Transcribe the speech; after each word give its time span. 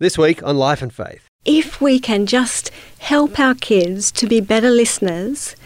This 0.00 0.16
week 0.16 0.44
on 0.44 0.56
Life 0.56 0.80
and 0.80 0.92
Faith. 0.92 1.26
If 1.44 1.80
we 1.80 1.98
can 1.98 2.26
just 2.26 2.70
help 3.00 3.36
our 3.40 3.56
kids 3.56 4.12
to 4.12 4.28
be 4.28 4.40
better 4.40 4.70
listeners, 4.70 5.56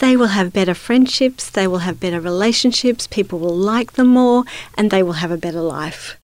they 0.00 0.18
will 0.18 0.26
have 0.26 0.52
better 0.52 0.74
friendships, 0.74 1.48
they 1.48 1.66
will 1.66 1.78
have 1.78 1.98
better 1.98 2.20
relationships, 2.20 3.06
people 3.06 3.38
will 3.38 3.56
like 3.56 3.92
them 3.92 4.08
more, 4.08 4.44
and 4.74 4.90
they 4.90 5.02
will 5.02 5.14
have 5.14 5.30
a 5.30 5.38
better 5.38 5.62
life. 5.62 6.18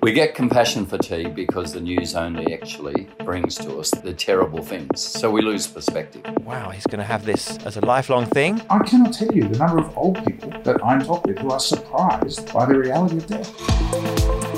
We 0.00 0.14
get 0.14 0.34
compassion 0.34 0.86
fatigue 0.86 1.34
because 1.34 1.74
the 1.74 1.80
news 1.82 2.14
only 2.14 2.54
actually 2.54 3.10
brings 3.22 3.56
to 3.56 3.80
us 3.80 3.90
the 3.90 4.14
terrible 4.14 4.62
things. 4.62 5.02
So 5.02 5.30
we 5.30 5.42
lose 5.42 5.66
perspective. 5.66 6.22
Wow, 6.42 6.70
he's 6.70 6.86
going 6.86 7.00
to 7.00 7.04
have 7.04 7.26
this 7.26 7.58
as 7.66 7.76
a 7.76 7.82
lifelong 7.82 8.24
thing. 8.24 8.62
I 8.70 8.78
cannot 8.78 9.12
tell 9.12 9.30
you 9.34 9.46
the 9.46 9.58
number 9.58 9.78
of 9.80 9.94
old 9.94 10.24
people 10.24 10.50
that 10.62 10.82
I'm 10.82 11.04
talking 11.04 11.34
with 11.34 11.42
who 11.42 11.50
are 11.50 11.60
surprised 11.60 12.50
by 12.50 12.64
the 12.64 12.78
reality 12.78 13.18
of 13.18 13.26
death. 13.26 14.49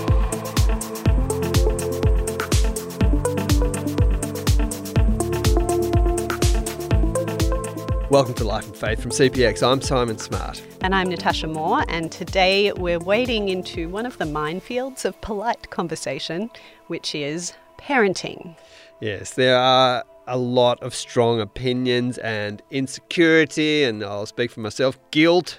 Welcome 8.12 8.34
to 8.34 8.44
Life 8.44 8.66
and 8.66 8.76
Faith 8.76 9.00
from 9.00 9.10
CPX. 9.10 9.66
I'm 9.66 9.80
Simon 9.80 10.18
Smart. 10.18 10.62
And 10.82 10.94
I'm 10.94 11.08
Natasha 11.08 11.46
Moore, 11.46 11.82
and 11.88 12.12
today 12.12 12.70
we're 12.70 12.98
wading 12.98 13.48
into 13.48 13.88
one 13.88 14.04
of 14.04 14.18
the 14.18 14.26
minefields 14.26 15.06
of 15.06 15.18
polite 15.22 15.70
conversation, 15.70 16.50
which 16.88 17.14
is 17.14 17.54
parenting. 17.78 18.54
Yes, 19.00 19.32
there 19.32 19.56
are 19.56 20.04
a 20.26 20.36
lot 20.36 20.82
of 20.82 20.94
strong 20.94 21.40
opinions 21.40 22.18
and 22.18 22.60
insecurity, 22.70 23.84
and 23.84 24.04
I'll 24.04 24.26
speak 24.26 24.50
for 24.50 24.60
myself, 24.60 24.98
guilt 25.10 25.58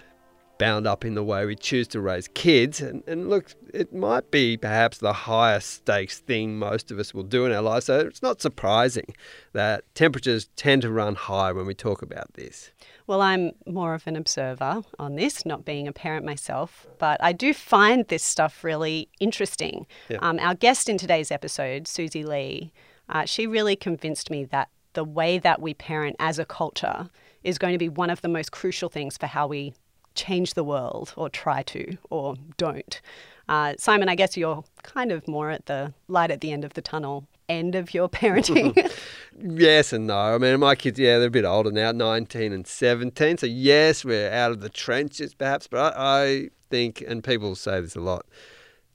bound 0.57 0.87
up 0.87 1.03
in 1.03 1.15
the 1.15 1.23
way 1.23 1.45
we 1.45 1.55
choose 1.55 1.87
to 1.89 1.99
raise 1.99 2.27
kids. 2.29 2.81
And, 2.81 3.03
and 3.07 3.29
look, 3.29 3.53
it 3.73 3.93
might 3.93 4.31
be 4.31 4.57
perhaps 4.57 4.99
the 4.99 5.13
highest 5.13 5.69
stakes 5.69 6.19
thing 6.19 6.57
most 6.57 6.91
of 6.91 6.99
us 6.99 7.13
will 7.13 7.23
do 7.23 7.45
in 7.45 7.51
our 7.51 7.61
lives. 7.61 7.85
So 7.87 7.99
it's 7.99 8.21
not 8.21 8.41
surprising 8.41 9.15
that 9.53 9.83
temperatures 9.95 10.49
tend 10.55 10.83
to 10.83 10.91
run 10.91 11.15
high 11.15 11.51
when 11.51 11.65
we 11.65 11.73
talk 11.73 12.01
about 12.01 12.33
this. 12.33 12.71
Well, 13.07 13.21
I'm 13.21 13.51
more 13.65 13.93
of 13.93 14.07
an 14.07 14.15
observer 14.15 14.83
on 14.99 15.15
this, 15.15 15.45
not 15.45 15.65
being 15.65 15.87
a 15.87 15.91
parent 15.93 16.25
myself, 16.25 16.87
but 16.99 17.21
I 17.21 17.33
do 17.33 17.53
find 17.53 18.07
this 18.07 18.23
stuff 18.23 18.63
really 18.63 19.09
interesting. 19.19 19.85
Yeah. 20.09 20.19
Um, 20.21 20.39
our 20.39 20.55
guest 20.55 20.87
in 20.87 20.97
today's 20.97 21.31
episode, 21.31 21.87
Susie 21.87 22.23
Lee, 22.23 22.71
uh, 23.09 23.25
she 23.25 23.47
really 23.47 23.75
convinced 23.75 24.29
me 24.29 24.45
that 24.45 24.69
the 24.93 25.03
way 25.03 25.39
that 25.39 25.61
we 25.61 25.73
parent 25.73 26.15
as 26.19 26.39
a 26.39 26.45
culture 26.45 27.09
is 27.43 27.57
going 27.57 27.73
to 27.73 27.79
be 27.79 27.89
one 27.89 28.09
of 28.09 28.21
the 28.21 28.29
most 28.29 28.51
crucial 28.51 28.89
things 28.89 29.17
for 29.17 29.27
how 29.27 29.47
we 29.47 29.73
change 30.15 30.53
the 30.53 30.63
world 30.63 31.13
or 31.15 31.29
try 31.29 31.63
to 31.63 31.97
or 32.09 32.35
don't. 32.57 33.01
Uh, 33.49 33.73
Simon, 33.77 34.07
I 34.07 34.15
guess 34.15 34.37
you're 34.37 34.63
kind 34.83 35.11
of 35.11 35.27
more 35.27 35.49
at 35.49 35.65
the 35.65 35.93
light 36.07 36.31
at 36.31 36.41
the 36.41 36.51
end 36.51 36.63
of 36.63 36.73
the 36.73 36.81
tunnel 36.81 37.27
end 37.49 37.75
of 37.75 37.93
your 37.93 38.09
parenting. 38.21 38.91
Yes 39.45 39.91
and 39.91 40.05
no. 40.05 40.15
I 40.15 40.37
mean, 40.37 40.59
my 40.59 40.75
kids, 40.75 40.99
yeah, 40.99 41.17
they're 41.17 41.27
a 41.27 41.31
bit 41.31 41.43
older 41.43 41.71
now, 41.71 41.91
19 41.91 42.53
and 42.53 42.67
17. 42.67 43.39
So, 43.39 43.47
yes, 43.47 44.05
we're 44.05 44.31
out 44.31 44.51
of 44.51 44.61
the 44.61 44.69
trenches 44.69 45.33
perhaps, 45.33 45.67
but 45.67 45.95
I, 45.97 46.23
I 46.23 46.49
think, 46.69 47.03
and 47.05 47.23
people 47.23 47.55
say 47.55 47.81
this 47.81 47.95
a 47.95 47.99
lot, 47.99 48.27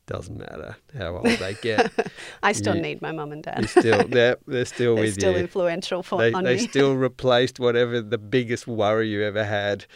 doesn't 0.09 0.37
matter 0.39 0.77
how 0.99 1.15
old 1.19 1.27
they 1.27 1.55
get. 1.63 1.93
I 2.43 2.51
still 2.53 2.75
You- 2.75 2.83
need 2.83 3.01
my 3.01 3.13
mum 3.13 3.31
and 3.31 3.43
dad. 3.45 3.69
Still, 3.69 4.03
they're, 4.09 4.37
they're 4.49 4.65
still 4.65 4.97
They're 4.97 5.05
with 5.05 5.15
still 5.15 5.33
you. 5.33 5.39
influential 5.39 6.03
for 6.03 6.19
they, 6.19 6.33
on 6.33 6.43
they 6.43 6.57
me. 6.57 6.67
still 6.67 6.95
replaced 7.09 7.61
whatever 7.61 8.01
the 8.01 8.19
biggest 8.19 8.67
worry 8.67 9.09
you 9.09 9.23
ever 9.23 9.45
had 9.45 9.87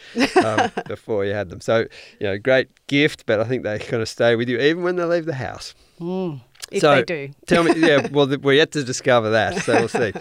um, 0.45 0.71
before 0.87 1.25
you 1.25 1.33
had 1.33 1.49
them. 1.49 1.59
So, 1.59 1.79
you 2.19 2.27
know, 2.27 2.37
great 2.37 2.69
gift, 2.87 3.25
but 3.25 3.41
I 3.41 3.43
think 3.43 3.63
they're 3.63 3.79
going 3.79 3.99
to 4.01 4.05
stay 4.05 4.35
with 4.37 4.47
you 4.47 4.59
even 4.59 4.83
when 4.83 4.95
they 4.95 5.03
leave 5.03 5.25
the 5.25 5.33
house. 5.35 5.73
if 6.71 6.81
so- 6.81 6.95
they 6.95 7.03
do. 7.03 7.29
Tell 7.47 7.63
me, 7.63 7.73
yeah, 7.75 8.07
well, 8.11 8.27
we're 8.41 8.53
yet 8.53 8.71
to 8.71 8.83
discover 8.85 9.29
that, 9.31 9.63
so 9.63 9.73
we'll 9.73 9.87
see. 9.89 10.13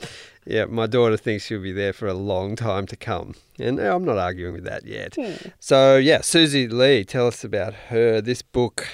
Yeah, 0.44 0.64
my 0.64 0.88
daughter 0.88 1.16
thinks 1.16 1.46
she'll 1.46 1.62
be 1.62 1.70
there 1.70 1.92
for 1.92 2.08
a 2.08 2.14
long 2.14 2.56
time 2.56 2.84
to 2.88 2.96
come, 2.96 3.36
and 3.60 3.78
I'm 3.78 4.04
not 4.04 4.18
arguing 4.18 4.54
with 4.54 4.64
that 4.64 4.84
yet. 4.84 5.16
So, 5.60 5.98
yeah, 5.98 6.20
Susie 6.20 6.66
Lee, 6.66 7.04
tell 7.04 7.28
us 7.28 7.44
about 7.44 7.74
her. 7.90 8.20
This 8.20 8.42
book, 8.42 8.88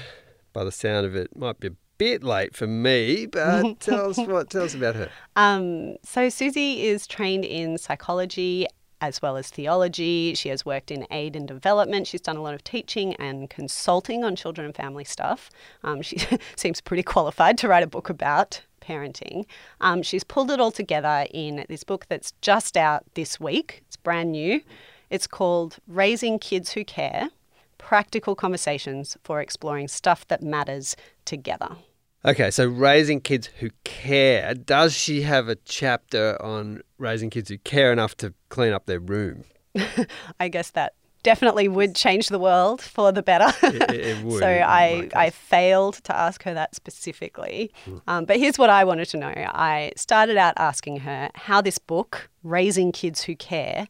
by 0.59 0.65
the 0.65 0.73
sound 0.73 1.07
of 1.07 1.15
it, 1.15 1.37
might 1.37 1.61
be 1.61 1.69
a 1.69 1.77
bit 1.99 2.25
late 2.25 2.57
for 2.57 2.67
me, 2.67 3.27
but 3.27 3.79
tell 3.81 4.11
us 4.11 4.19
what. 4.19 4.51
Tell 4.51 4.65
us 4.65 4.75
about 4.75 4.97
her. 4.97 5.09
Um, 5.37 5.97
so 6.03 6.29
Susie 6.29 6.85
is 6.85 7.07
trained 7.07 7.45
in 7.45 7.79
psychology 7.79 8.67
as 9.01 9.23
well 9.23 9.37
as 9.37 9.51
theology. 9.51 10.35
She 10.35 10.49
has 10.49 10.67
worked 10.67 10.91
in 10.91 11.07
aid 11.13 11.37
and 11.37 11.47
development. 11.47 12.09
She's 12.09 12.21
done 12.21 12.37
a 12.37 12.43
lot 12.43 12.55
of 12.55 12.65
teaching 12.65 13.15
and 13.15 13.49
consulting 13.49 14.25
on 14.25 14.35
children 14.35 14.65
and 14.65 14.75
family 14.75 15.05
stuff. 15.05 15.49
Um, 15.85 16.03
she 16.03 16.19
seems 16.57 16.81
pretty 16.81 17.05
qualified 17.05 17.57
to 17.59 17.69
write 17.69 17.85
a 17.85 17.87
book 17.87 18.11
about 18.11 18.61
parenting. 18.81 19.47
Um, 19.81 20.03
she's 20.03 20.25
pulled 20.25 20.51
it 20.51 20.59
all 20.59 20.73
together 20.73 21.29
in 21.31 21.65
this 21.69 21.85
book 21.85 22.07
that's 22.09 22.33
just 22.41 22.77
out 22.77 23.05
this 23.15 23.39
week. 23.39 23.85
It's 23.87 23.97
brand 23.97 24.33
new. 24.33 24.61
It's 25.09 25.29
called 25.29 25.77
Raising 25.87 26.41
Kids 26.41 26.73
Who 26.73 26.85
Care 26.85 27.31
Practical 27.79 28.35
Conversations 28.35 29.17
for 29.25 29.41
Exploring 29.41 29.89
Stuff 29.89 30.27
That 30.29 30.43
Matters 30.43 30.97
Together. 31.25 31.77
Okay, 32.25 32.51
so 32.51 32.67
raising 32.67 33.21
kids 33.21 33.47
who 33.61 33.71
care. 33.85 34.53
Does 34.55 34.93
she 34.93 35.23
have 35.23 35.49
a 35.49 35.55
chapter 35.55 36.37
on 36.43 36.83
raising 36.99 37.31
kids 37.31 37.49
who 37.49 37.59
care 37.59 37.93
enough 37.93 38.17
to 38.19 38.35
clean 38.49 38.73
up 38.73 38.87
their 38.87 38.99
room? 39.01 39.45
I 40.41 40.49
guess 40.49 40.71
that 40.73 40.95
definitely 41.23 41.69
would 41.69 41.95
change 41.95 42.29
the 42.29 42.39
world 42.39 42.81
for 42.83 43.13
the 43.13 43.23
better. 43.23 43.47
It- 43.63 43.91
it 43.91 44.25
would, 44.25 44.41
so 44.41 44.47
I, 44.49 45.09
I 45.15 45.31
failed 45.31 45.95
to 46.05 46.17
ask 46.17 46.43
her 46.43 46.55
that 46.55 46.75
specifically. 46.75 47.73
Hmm. 47.85 47.97
Um, 48.09 48.25
but 48.25 48.39
here's 48.39 48.59
what 48.59 48.71
I 48.71 48.83
wanted 48.85 49.07
to 49.11 49.17
know. 49.17 49.33
I 49.37 49.93
started 49.97 50.37
out 50.37 50.55
asking 50.57 51.01
her 51.01 51.31
how 51.35 51.61
this 51.61 51.79
book, 51.79 52.29
Raising 52.43 52.91
Kids 52.93 53.23
Who 53.25 53.37
Care, 53.37 53.87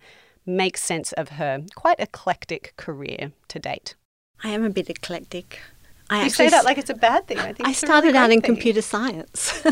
makes 0.48 0.82
sense 0.82 1.12
of 1.12 1.30
her 1.30 1.62
quite 1.74 2.00
eclectic 2.00 2.72
career 2.76 3.32
to 3.48 3.58
date. 3.58 3.94
I 4.42 4.48
am 4.50 4.64
a 4.64 4.70
bit 4.70 4.88
eclectic. 4.88 5.60
I 6.10 6.24
You 6.24 6.30
say 6.30 6.48
that 6.48 6.64
like 6.64 6.78
it's 6.78 6.90
a 6.90 6.94
bad 6.94 7.26
thing. 7.26 7.38
I 7.38 7.52
think 7.52 7.60
I 7.60 7.64
a 7.64 7.66
really 7.66 7.74
started 7.74 8.16
out 8.16 8.30
in 8.30 8.40
thing. 8.40 8.54
computer 8.54 8.82
science. 8.82 9.62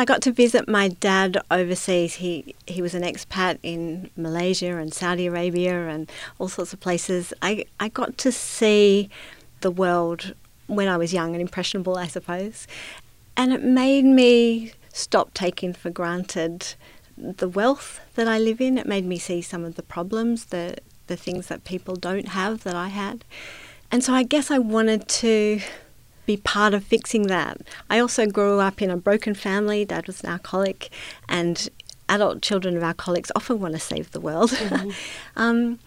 I 0.00 0.04
got 0.04 0.22
to 0.22 0.32
visit 0.32 0.68
my 0.68 0.88
dad 0.88 1.38
overseas. 1.50 2.14
He 2.16 2.54
he 2.66 2.80
was 2.80 2.94
an 2.94 3.02
expat 3.02 3.58
in 3.64 4.10
Malaysia 4.16 4.76
and 4.76 4.94
Saudi 4.94 5.26
Arabia 5.26 5.88
and 5.88 6.10
all 6.38 6.48
sorts 6.48 6.72
of 6.72 6.78
places. 6.78 7.32
I, 7.42 7.64
I 7.80 7.88
got 7.88 8.16
to 8.18 8.30
see 8.30 9.10
the 9.60 9.72
world 9.72 10.34
when 10.68 10.86
I 10.86 10.96
was 10.96 11.12
young 11.12 11.32
and 11.32 11.40
impressionable, 11.40 11.96
I 11.98 12.06
suppose. 12.06 12.68
And 13.36 13.52
it 13.52 13.64
made 13.64 14.04
me 14.04 14.72
stop 14.92 15.34
taking 15.34 15.72
for 15.72 15.90
granted 15.90 16.74
the 17.18 17.48
wealth 17.48 18.00
that 18.14 18.28
I 18.28 18.38
live 18.38 18.60
in. 18.60 18.78
It 18.78 18.86
made 18.86 19.04
me 19.04 19.18
see 19.18 19.42
some 19.42 19.64
of 19.64 19.74
the 19.74 19.82
problems, 19.82 20.46
the 20.46 20.76
the 21.06 21.16
things 21.16 21.46
that 21.46 21.64
people 21.64 21.96
don't 21.96 22.28
have 22.28 22.64
that 22.64 22.74
I 22.74 22.88
had. 22.88 23.24
And 23.90 24.04
so 24.04 24.12
I 24.12 24.22
guess 24.22 24.50
I 24.50 24.58
wanted 24.58 25.08
to 25.08 25.60
be 26.26 26.36
part 26.36 26.74
of 26.74 26.84
fixing 26.84 27.28
that. 27.28 27.58
I 27.88 27.98
also 27.98 28.26
grew 28.26 28.60
up 28.60 28.82
in 28.82 28.90
a 28.90 28.96
broken 28.98 29.34
family. 29.34 29.86
Dad 29.86 30.06
was 30.06 30.22
an 30.22 30.28
alcoholic, 30.28 30.90
and 31.28 31.68
adult 32.08 32.42
children 32.42 32.76
of 32.76 32.82
alcoholics 32.82 33.32
often 33.34 33.60
want 33.60 33.74
to 33.74 33.80
save 33.80 34.10
the 34.10 34.20
world. 34.20 34.56
um, 35.36 35.78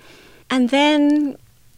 and 0.50 0.70
then 0.70 1.38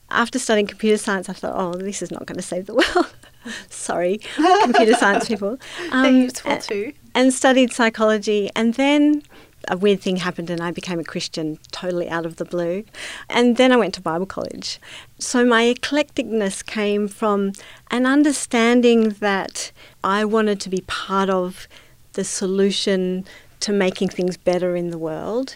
after 0.10 0.40
studying 0.40 0.68
computer 0.68 0.98
science, 0.98 1.28
I 1.28 1.34
thought, 1.34 1.54
oh, 1.56 1.74
this 1.74 2.02
is 2.02 2.12
not 2.12 2.26
going 2.26 2.38
to 2.38 2.44
save 2.44 2.66
the 2.66 2.76
world. 2.76 3.14
Sorry, 3.70 4.20
computer 4.64 4.94
science 4.94 5.28
people. 5.28 5.58
They're 5.80 5.94
Um, 5.94 6.16
useful 6.24 6.58
too. 6.58 6.94
and 7.16 7.34
studied 7.34 7.72
psychology. 7.74 8.50
And 8.56 8.74
then 8.76 9.24
a 9.70 9.78
weird 9.78 10.02
thing 10.02 10.18
happened, 10.18 10.50
and 10.50 10.62
I 10.62 10.72
became 10.72 11.00
a 11.00 11.04
Christian 11.06 11.58
totally 11.72 12.10
out 12.10 12.26
of 12.26 12.36
the 12.36 12.46
blue. 12.46 12.84
And 13.30 13.56
then 13.58 13.72
I 13.72 13.78
went 13.78 13.94
to 13.96 14.02
Bible 14.02 14.26
college. 14.26 14.80
So 15.20 15.46
my 15.46 15.64
eclecticness 15.74 16.66
came 16.66 17.08
from 17.08 17.54
an 17.92 18.06
understanding 18.06 19.10
that 19.22 19.72
I 20.04 20.26
wanted 20.26 20.60
to 20.62 20.70
be 20.70 20.82
part 20.88 21.30
of 21.30 21.68
the 22.14 22.24
solution 22.24 23.26
to 23.62 23.72
making 23.72 24.10
things 24.10 24.36
better 24.36 24.76
in 24.76 24.90
the 24.90 24.98
world. 24.98 25.56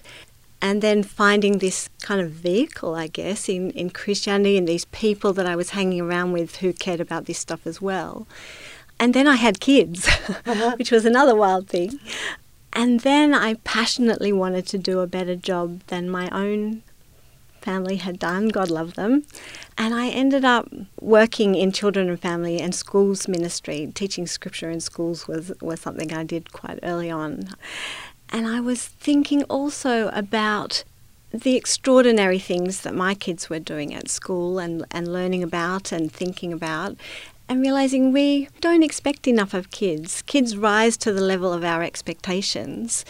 And 0.62 0.82
then 0.82 1.04
finding 1.04 1.60
this 1.60 1.90
kind 2.02 2.20
of 2.20 2.32
vehicle, 2.32 2.96
I 2.96 3.08
guess, 3.08 3.48
in, 3.48 3.72
in 3.72 3.92
Christianity 3.92 4.58
and 4.58 4.68
these 4.68 4.86
people 4.86 5.32
that 5.34 5.46
I 5.46 5.56
was 5.56 5.72
hanging 5.72 6.02
around 6.02 6.32
with 6.32 6.58
who 6.58 6.74
cared 6.74 7.00
about 7.00 7.26
this 7.26 7.38
stuff 7.38 7.68
as 7.68 7.82
well. 7.82 8.28
And 9.00 9.14
then 9.14 9.28
I 9.28 9.36
had 9.36 9.60
kids, 9.60 10.08
uh-huh. 10.46 10.76
which 10.78 10.92
was 10.92 11.06
another 11.06 11.36
wild 11.36 11.68
thing. 11.68 12.00
And 12.74 13.02
then 13.02 13.34
I 13.34 13.56
passionately 13.64 14.34
wanted 14.34 14.66
to 14.68 14.78
do 14.78 15.00
a 15.00 15.08
better 15.08 15.36
job 15.36 15.82
than 15.88 16.10
my 16.10 16.30
own 16.30 16.84
family 17.62 17.98
had 17.98 18.18
done. 18.18 18.48
God 18.48 18.70
love 18.72 18.94
them. 18.94 19.24
And 19.78 19.94
I 19.94 20.08
ended 20.08 20.46
up 20.46 20.72
working 21.02 21.56
in 21.56 21.72
children 21.72 22.10
and 22.10 22.20
family 22.20 22.60
and 22.60 22.74
schools 22.74 23.28
ministry. 23.28 23.92
Teaching 23.94 24.26
scripture 24.26 24.70
in 24.70 24.80
schools 24.80 25.28
was, 25.28 25.52
was 25.62 25.82
something 25.82 26.14
I 26.14 26.24
did 26.24 26.52
quite 26.52 26.80
early 26.82 27.12
on. 27.12 27.50
And 28.30 28.46
I 28.48 28.60
was 28.60 28.86
thinking 28.86 29.44
also 29.44 30.10
about 30.10 30.84
the 31.32 31.56
extraordinary 31.56 32.40
things 32.40 32.82
that 32.82 32.96
my 32.96 33.14
kids 33.14 33.50
were 33.50 33.60
doing 33.60 33.94
at 33.94 34.10
school 34.10 34.60
and, 34.60 34.86
and 34.92 35.12
learning 35.12 35.44
about 35.44 35.92
and 35.92 36.12
thinking 36.12 36.54
about. 36.54 36.98
and 37.50 37.62
realizing 37.62 38.12
we 38.12 38.50
don't 38.60 38.84
expect 38.84 39.28
enough 39.28 39.54
of 39.54 39.72
kids. 39.72 40.22
Kids 40.24 40.58
rise 40.58 40.98
to 40.98 41.14
the 41.14 41.22
level 41.22 41.54
of 41.54 41.64
our 41.64 41.82
expectations. 41.82 43.06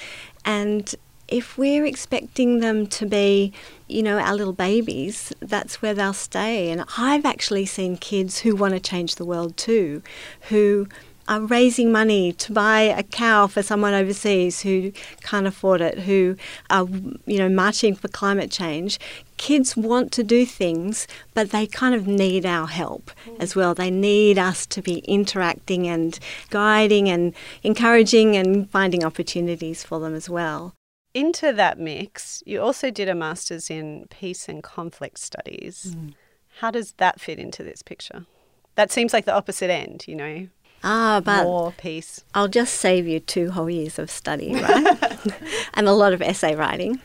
And 0.46 0.94
if 1.28 1.58
we're 1.58 1.86
expecting 1.86 2.60
them 2.60 2.88
to 2.88 3.06
be, 3.06 3.52
you 3.88 4.04
know, 4.04 4.20
our 4.20 4.36
little 4.36 4.54
babies, 4.54 5.34
that's 5.40 5.82
where 5.82 5.94
they'll 5.94 6.14
stay. 6.14 6.70
And 6.70 6.86
I've 6.98 7.26
actually 7.26 7.66
seen 7.66 7.98
kids 7.98 8.40
who 8.40 8.56
want 8.56 8.74
to 8.76 8.80
change 8.80 9.16
the 9.16 9.26
world 9.26 9.58
too, 9.58 10.04
who 10.50 10.88
are 11.28 11.42
raising 11.42 11.92
money 11.92 12.34
to 12.34 12.52
buy 12.52 12.82
a 12.82 13.04
cow 13.04 13.48
for 13.48 13.62
someone 13.62 13.94
overseas 13.94 14.62
who 14.62 14.92
can't 15.22 15.48
afford 15.48 15.82
it, 15.82 16.00
who 16.00 16.36
are, 16.70 16.88
you 17.26 17.38
know, 17.38 17.50
marching 17.50 17.96
for 17.96 18.08
climate 18.08 18.52
change. 18.52 19.00
Kids 19.38 19.78
want 19.78 20.12
to 20.14 20.24
do 20.24 20.46
things, 20.46 21.08
but 21.34 21.52
they 21.52 21.68
kind 21.68 21.94
of 21.94 22.08
need 22.08 22.46
our 22.46 22.68
help 22.68 23.12
as 23.40 23.56
well. 23.56 23.76
They 23.76 23.92
need 23.92 24.40
us 24.40 24.66
to 24.68 24.82
be 24.82 25.00
interacting 25.00 25.88
and 25.88 26.18
guiding 26.50 27.10
and 27.10 27.34
encouraging 27.64 28.36
and 28.36 28.70
finding 28.70 29.04
opportunities 29.04 29.84
for 29.84 30.00
them 30.00 30.16
as 30.16 30.30
well 30.30 30.74
into 31.18 31.52
that 31.52 31.80
mix, 31.80 32.44
you 32.46 32.62
also 32.62 32.92
did 32.92 33.10
a 33.10 33.16
master's 33.16 33.72
in 33.72 34.06
peace 34.10 34.48
and 34.48 34.62
conflict 34.62 35.18
studies. 35.18 35.96
Mm. 35.98 36.14
How 36.60 36.70
does 36.70 36.94
that 36.94 37.20
fit 37.20 37.40
into 37.40 37.64
this 37.64 37.82
picture? 37.82 38.26
That 38.76 38.92
seems 38.92 39.14
like 39.14 39.26
the 39.26 39.34
opposite 39.34 39.72
end, 39.72 40.06
you 40.08 40.16
know. 40.16 40.48
Ah, 40.84 41.22
but 41.24 41.44
more 41.44 41.74
peace. 41.78 42.24
I'll 42.34 42.48
just 42.48 42.76
save 42.76 43.08
you 43.08 43.20
two 43.20 43.52
whole 43.52 43.70
years 43.70 44.00
of 44.00 44.10
study, 44.10 44.54
right? 44.54 44.98
and 45.74 45.88
a 45.88 45.94
lot 45.94 46.14
of 46.14 46.22
essay 46.22 46.56
writing. 46.56 47.00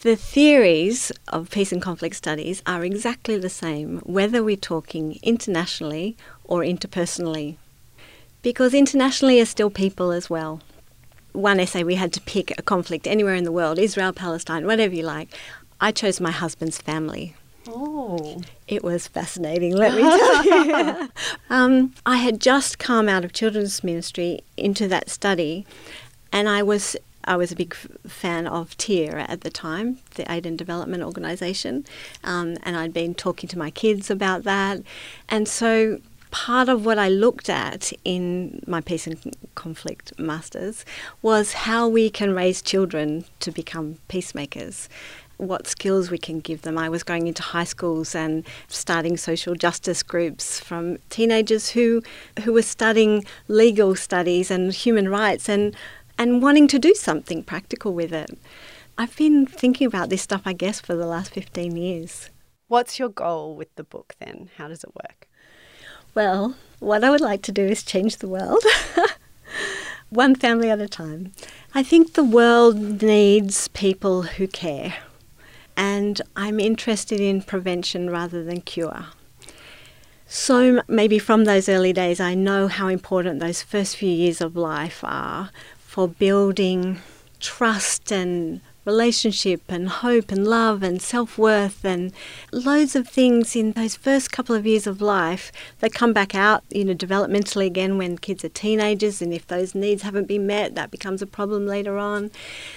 The 0.00 0.16
theories 0.16 1.12
of 1.28 1.50
peace 1.50 1.72
and 1.72 1.82
conflict 1.82 2.16
studies 2.16 2.62
are 2.66 2.84
exactly 2.84 3.36
the 3.36 3.50
same, 3.50 3.98
whether 4.00 4.42
we're 4.42 4.56
talking 4.56 5.18
internationally 5.22 6.16
or 6.44 6.62
interpersonally, 6.62 7.56
because 8.42 8.72
internationally 8.72 9.40
are 9.40 9.46
still 9.46 9.70
people 9.70 10.10
as 10.10 10.30
well 10.30 10.60
one 11.32 11.60
essay 11.60 11.84
we 11.84 11.94
had 11.94 12.12
to 12.12 12.20
pick 12.22 12.58
a 12.58 12.62
conflict 12.62 13.06
anywhere 13.06 13.34
in 13.34 13.44
the 13.44 13.52
world, 13.52 13.78
Israel, 13.78 14.12
Palestine, 14.12 14.66
whatever 14.66 14.94
you 14.94 15.02
like. 15.02 15.28
I 15.80 15.92
chose 15.92 16.20
my 16.20 16.30
husband's 16.30 16.78
family. 16.78 17.34
Oh. 17.72 18.42
It 18.66 18.82
was 18.82 19.06
fascinating, 19.06 19.74
let 19.76 19.94
me 19.94 20.02
tell 20.02 20.44
you. 20.44 21.08
um, 21.50 21.94
I 22.04 22.16
had 22.16 22.40
just 22.40 22.78
come 22.78 23.08
out 23.08 23.24
of 23.24 23.32
children's 23.32 23.84
ministry 23.84 24.40
into 24.56 24.88
that 24.88 25.08
study, 25.08 25.66
and 26.32 26.48
I 26.48 26.62
was 26.62 26.96
I 27.24 27.36
was 27.36 27.52
a 27.52 27.56
big 27.56 27.74
f- 27.74 28.10
fan 28.10 28.46
of 28.46 28.76
TEAR 28.78 29.18
at 29.18 29.42
the 29.42 29.50
time, 29.50 29.98
the 30.14 30.30
Aid 30.32 30.46
and 30.46 30.56
Development 30.56 31.02
Organisation, 31.02 31.84
um, 32.24 32.56
and 32.62 32.76
I'd 32.76 32.94
been 32.94 33.14
talking 33.14 33.48
to 33.50 33.58
my 33.58 33.70
kids 33.70 34.10
about 34.10 34.44
that. 34.44 34.82
And 35.28 35.46
so 35.46 36.00
part 36.30 36.68
of 36.68 36.86
what 36.86 36.98
I 36.98 37.08
looked 37.08 37.48
at 37.50 37.92
in 38.04 38.62
my 38.66 38.80
peace 38.80 39.06
and 39.06 39.36
conflict 39.54 40.18
masters 40.18 40.84
was 41.22 41.52
how 41.52 41.88
we 41.88 42.08
can 42.08 42.34
raise 42.34 42.62
children 42.62 43.24
to 43.40 43.50
become 43.50 43.96
peacemakers. 44.08 44.88
What 45.40 45.66
skills 45.66 46.10
we 46.10 46.18
can 46.18 46.40
give 46.40 46.62
them. 46.62 46.76
I 46.76 46.88
was 46.90 47.02
going 47.02 47.26
into 47.26 47.42
high 47.42 47.64
schools 47.64 48.14
and 48.14 48.46
starting 48.68 49.16
social 49.16 49.54
justice 49.54 50.02
groups 50.02 50.60
from 50.60 50.98
teenagers 51.08 51.70
who 51.70 52.02
who 52.44 52.52
were 52.52 52.62
studying 52.62 53.24
legal 53.48 53.94
studies 53.94 54.50
and 54.50 54.72
human 54.72 55.08
rights 55.08 55.48
and 55.48 55.74
and 56.18 56.42
wanting 56.42 56.68
to 56.68 56.78
do 56.78 56.94
something 56.94 57.42
practical 57.42 57.94
with 57.94 58.12
it. 58.12 58.38
I've 58.98 59.16
been 59.16 59.46
thinking 59.46 59.86
about 59.86 60.10
this 60.10 60.20
stuff, 60.20 60.42
I 60.44 60.52
guess, 60.52 60.78
for 60.78 60.94
the 60.94 61.06
last 61.06 61.32
15 61.32 61.74
years. 61.74 62.28
What's 62.68 62.98
your 62.98 63.08
goal 63.08 63.56
with 63.56 63.74
the 63.76 63.84
book 63.84 64.14
then? 64.20 64.50
How 64.58 64.68
does 64.68 64.84
it 64.84 64.94
work? 64.94 65.26
Well, 66.14 66.56
what 66.80 67.02
I 67.02 67.10
would 67.10 67.22
like 67.22 67.40
to 67.42 67.52
do 67.52 67.64
is 67.64 67.82
change 67.82 68.18
the 68.18 68.28
world. 68.28 68.62
One 70.10 70.34
family 70.34 70.68
at 70.68 70.80
a 70.80 70.88
time. 70.88 71.32
I 71.74 71.82
think 71.82 72.12
the 72.12 72.24
world 72.24 73.00
needs 73.00 73.68
people 73.68 74.22
who 74.22 74.46
care. 74.46 74.98
And 75.76 76.20
I'm 76.36 76.60
interested 76.60 77.20
in 77.20 77.42
prevention 77.42 78.10
rather 78.10 78.44
than 78.44 78.60
cure. 78.60 79.06
So 80.26 80.82
maybe 80.86 81.18
from 81.18 81.44
those 81.44 81.68
early 81.68 81.92
days, 81.92 82.20
I 82.20 82.34
know 82.34 82.68
how 82.68 82.86
important 82.86 83.40
those 83.40 83.62
first 83.62 83.96
few 83.96 84.10
years 84.10 84.40
of 84.40 84.54
life 84.54 85.00
are 85.02 85.50
for 85.78 86.06
building 86.06 87.00
trust 87.40 88.12
and 88.12 88.60
relationship 88.84 89.62
and 89.68 89.88
hope 89.88 90.30
and 90.32 90.46
love 90.46 90.82
and 90.82 91.02
self 91.02 91.36
worth 91.36 91.84
and 91.84 92.12
loads 92.52 92.94
of 92.96 93.08
things 93.08 93.54
in 93.56 93.72
those 93.72 93.96
first 93.96 94.32
couple 94.32 94.54
of 94.54 94.66
years 94.66 94.86
of 94.86 95.02
life 95.02 95.50
that 95.80 95.92
come 95.92 96.12
back 96.12 96.34
out, 96.34 96.62
you 96.70 96.84
know, 96.84 96.94
developmentally 96.94 97.66
again 97.66 97.98
when 97.98 98.16
kids 98.16 98.44
are 98.44 98.48
teenagers. 98.50 99.20
And 99.20 99.34
if 99.34 99.46
those 99.46 99.74
needs 99.74 100.02
haven't 100.02 100.28
been 100.28 100.46
met, 100.46 100.74
that 100.74 100.90
becomes 100.90 101.22
a 101.22 101.26
problem 101.26 101.66
later 101.66 101.98
on. 101.98 102.30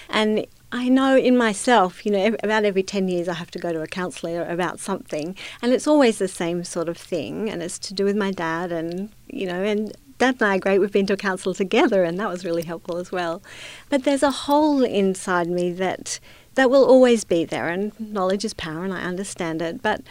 And 0.08 0.46
I 0.74 0.88
know 0.88 1.16
in 1.16 1.36
myself, 1.36 2.04
you 2.04 2.10
know, 2.10 2.36
about 2.42 2.64
every 2.64 2.82
10 2.82 3.06
years 3.06 3.28
I 3.28 3.34
have 3.34 3.50
to 3.52 3.60
go 3.60 3.72
to 3.72 3.80
a 3.80 3.86
counsellor 3.86 4.42
about 4.42 4.80
something, 4.80 5.36
and 5.62 5.72
it's 5.72 5.86
always 5.86 6.18
the 6.18 6.26
same 6.26 6.64
sort 6.64 6.88
of 6.88 6.96
thing, 6.98 7.48
and 7.48 7.62
it's 7.62 7.78
to 7.78 7.94
do 7.94 8.04
with 8.04 8.16
my 8.16 8.32
dad, 8.32 8.72
and, 8.72 9.10
you 9.28 9.46
know, 9.46 9.62
and 9.62 9.92
Dad 10.18 10.36
and 10.40 10.42
I 10.42 10.56
are 10.56 10.58
great. 10.58 10.78
We've 10.80 10.92
been 10.92 11.06
to 11.06 11.12
a 11.12 11.16
counsellor 11.16 11.54
together, 11.54 12.02
and 12.02 12.18
that 12.18 12.28
was 12.28 12.44
really 12.44 12.62
helpful 12.62 12.98
as 12.98 13.12
well. 13.12 13.40
But 13.88 14.02
there's 14.02 14.22
a 14.24 14.30
hole 14.30 14.82
inside 14.82 15.48
me 15.48 15.72
that 15.72 16.18
that 16.54 16.70
will 16.70 16.84
always 16.84 17.22
be 17.24 17.44
there, 17.44 17.68
and 17.68 17.92
knowledge 18.00 18.44
is 18.44 18.54
power, 18.54 18.84
and 18.84 18.92
I 18.92 19.02
understand 19.02 19.62
it. 19.62 19.80
But 19.80 20.02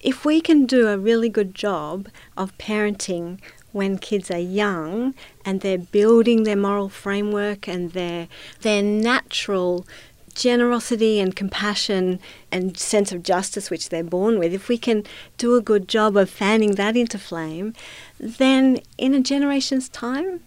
if 0.00 0.24
we 0.24 0.40
can 0.40 0.66
do 0.66 0.88
a 0.88 0.98
really 0.98 1.28
good 1.30 1.54
job 1.54 2.08
of 2.36 2.56
parenting 2.58 3.38
when 3.72 3.98
kids 3.98 4.30
are 4.30 4.38
young 4.38 5.14
and 5.44 5.60
they're 5.60 5.78
building 5.78 6.42
their 6.42 6.56
moral 6.56 6.88
framework 6.88 7.68
and 7.68 7.92
their 7.92 8.28
their 8.62 8.82
natural 8.82 9.86
generosity 10.34 11.20
and 11.20 11.36
compassion 11.36 12.20
and 12.50 12.76
sense 12.76 13.12
of 13.12 13.22
justice 13.22 13.70
which 13.70 13.88
they're 13.88 14.04
born 14.04 14.38
with, 14.38 14.52
if 14.52 14.68
we 14.68 14.78
can 14.78 15.04
do 15.38 15.56
a 15.56 15.60
good 15.60 15.88
job 15.88 16.16
of 16.16 16.30
fanning 16.30 16.74
that 16.76 16.96
into 16.96 17.18
flame, 17.18 17.74
then 18.18 18.80
in 18.98 19.14
a 19.14 19.20
generation's 19.20 19.88
time, 19.88 20.40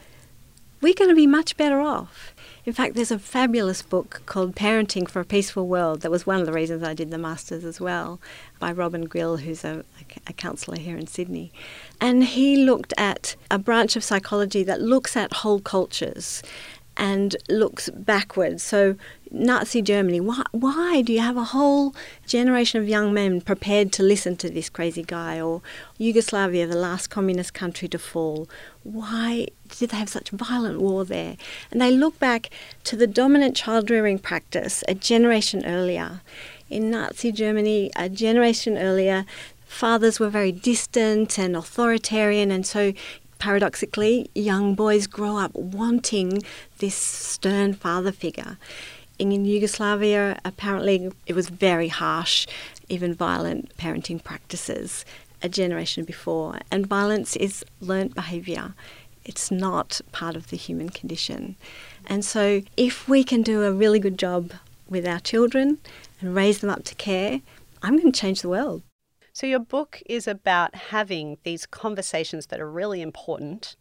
we're 0.82 0.94
going 0.94 1.10
to 1.10 1.16
be 1.16 1.28
much 1.28 1.56
better 1.56 1.80
off. 1.80 2.34
In 2.66 2.74
fact, 2.74 2.96
there's 2.96 3.12
a 3.12 3.20
fabulous 3.20 3.82
book 3.82 4.22
called 4.26 4.56
Parenting 4.56 5.10
for 5.10 5.20
a 5.20 5.26
Peaceful 5.26 5.68
World. 5.68 6.02
That 6.02 6.12
was 6.12 6.26
one 6.26 6.40
of 6.40 6.46
the 6.46 6.54
reasons 6.54 6.82
I 6.82 6.94
did 6.94 7.12
the 7.12 7.18
Masters 7.18 7.66
as 7.66 7.82
well, 7.82 8.22
by 8.58 8.72
Robin 8.72 9.06
Grille, 9.06 9.38
who's 9.38 9.66
a, 9.66 9.84
a 10.28 10.34
counsellor 10.34 10.78
here 10.78 10.96
in 10.96 11.08
Sydney. 11.08 11.52
And 12.00 12.24
he 12.24 12.64
looked 12.64 12.94
at 12.98 13.36
a 13.52 13.60
branch 13.60 13.98
of 13.98 14.04
psychology 14.04 14.64
that 14.64 14.82
looks 14.82 15.18
at 15.18 15.34
whole 15.34 15.60
cultures 15.60 16.42
and 16.98 17.36
looks 17.50 17.90
backwards. 17.90 18.64
So, 18.64 18.96
Nazi 19.32 19.82
Germany, 19.82 20.20
why, 20.20 20.44
why 20.52 21.02
do 21.02 21.12
you 21.12 21.22
have 21.22 21.38
a 21.38 21.44
whole 21.46 21.96
generation 22.28 22.80
of 22.80 22.88
young 22.88 23.14
men 23.14 23.42
prepared 23.42 23.92
to 23.94 24.04
listen 24.04 24.36
to 24.38 24.50
this 24.50 24.70
crazy 24.70 25.04
guy? 25.04 25.42
Or 25.42 25.62
Yugoslavia, 25.98 26.68
the 26.68 26.78
last 26.78 27.08
communist 27.08 27.54
country 27.54 27.88
to 27.90 27.98
fall, 27.98 28.48
why 28.84 29.48
did 29.70 29.90
they 29.90 29.98
have 29.98 30.10
such 30.10 30.30
violent 30.30 30.80
war 30.80 31.04
there? 31.04 31.38
And 31.72 31.82
they 31.82 31.92
look 31.92 32.20
back 32.20 32.50
to 32.84 32.96
the 32.96 33.08
dominant 33.08 33.56
child 33.56 33.90
rearing 33.90 34.20
practice 34.20 34.84
a 34.88 34.94
generation 34.94 35.66
earlier. 35.66 36.22
In 36.70 36.92
Nazi 36.92 37.32
Germany, 37.32 37.92
a 37.96 38.10
generation 38.10 38.78
earlier, 38.78 39.26
fathers 39.66 40.20
were 40.20 40.30
very 40.30 40.52
distant 40.52 41.40
and 41.40 41.56
authoritarian, 41.56 42.52
and 42.52 42.66
so 42.66 42.94
paradoxically, 43.44 44.30
young 44.34 44.74
boys 44.74 45.06
grow 45.06 45.36
up 45.36 45.54
wanting 45.54 46.42
this 46.78 46.96
stern 46.96 47.74
father 47.74 48.14
figure. 48.14 48.58
In 49.20 49.44
Yugoslavia, 49.44 50.40
apparently, 50.46 51.12
it 51.26 51.36
was 51.36 51.50
very 51.50 51.90
harsh, 51.90 52.48
even 52.88 53.14
violent 53.14 53.76
parenting 53.76 54.24
practices 54.24 55.04
a 55.42 55.50
generation 55.50 56.06
before. 56.06 56.60
And 56.72 56.88
violence 56.88 57.36
is 57.36 57.66
learnt 57.82 58.16
behaviour, 58.16 58.76
it's 59.26 59.52
not 59.52 60.00
part 60.14 60.38
of 60.38 60.50
the 60.50 60.56
human 60.56 60.88
condition. 60.88 61.58
And 62.06 62.24
so, 62.24 62.62
if 62.78 63.10
we 63.10 63.26
can 63.26 63.42
do 63.42 63.64
a 63.64 63.74
really 63.74 64.00
good 64.00 64.18
job 64.18 64.54
with 64.88 65.06
our 65.06 65.20
children 65.20 65.80
and 66.22 66.34
raise 66.34 66.60
them 66.60 66.70
up 66.70 66.86
to 66.86 66.96
care, 66.96 67.42
I'm 67.82 67.98
going 67.98 68.14
to 68.14 68.20
change 68.22 68.42
the 68.42 68.48
world. 68.48 68.84
So, 69.34 69.48
your 69.48 69.60
book 69.60 70.02
is 70.06 70.28
about 70.28 70.76
having 70.76 71.38
these 71.44 71.66
conversations 71.66 72.46
that 72.48 72.60
are 72.60 72.70
really 72.70 73.02
important 73.02 73.76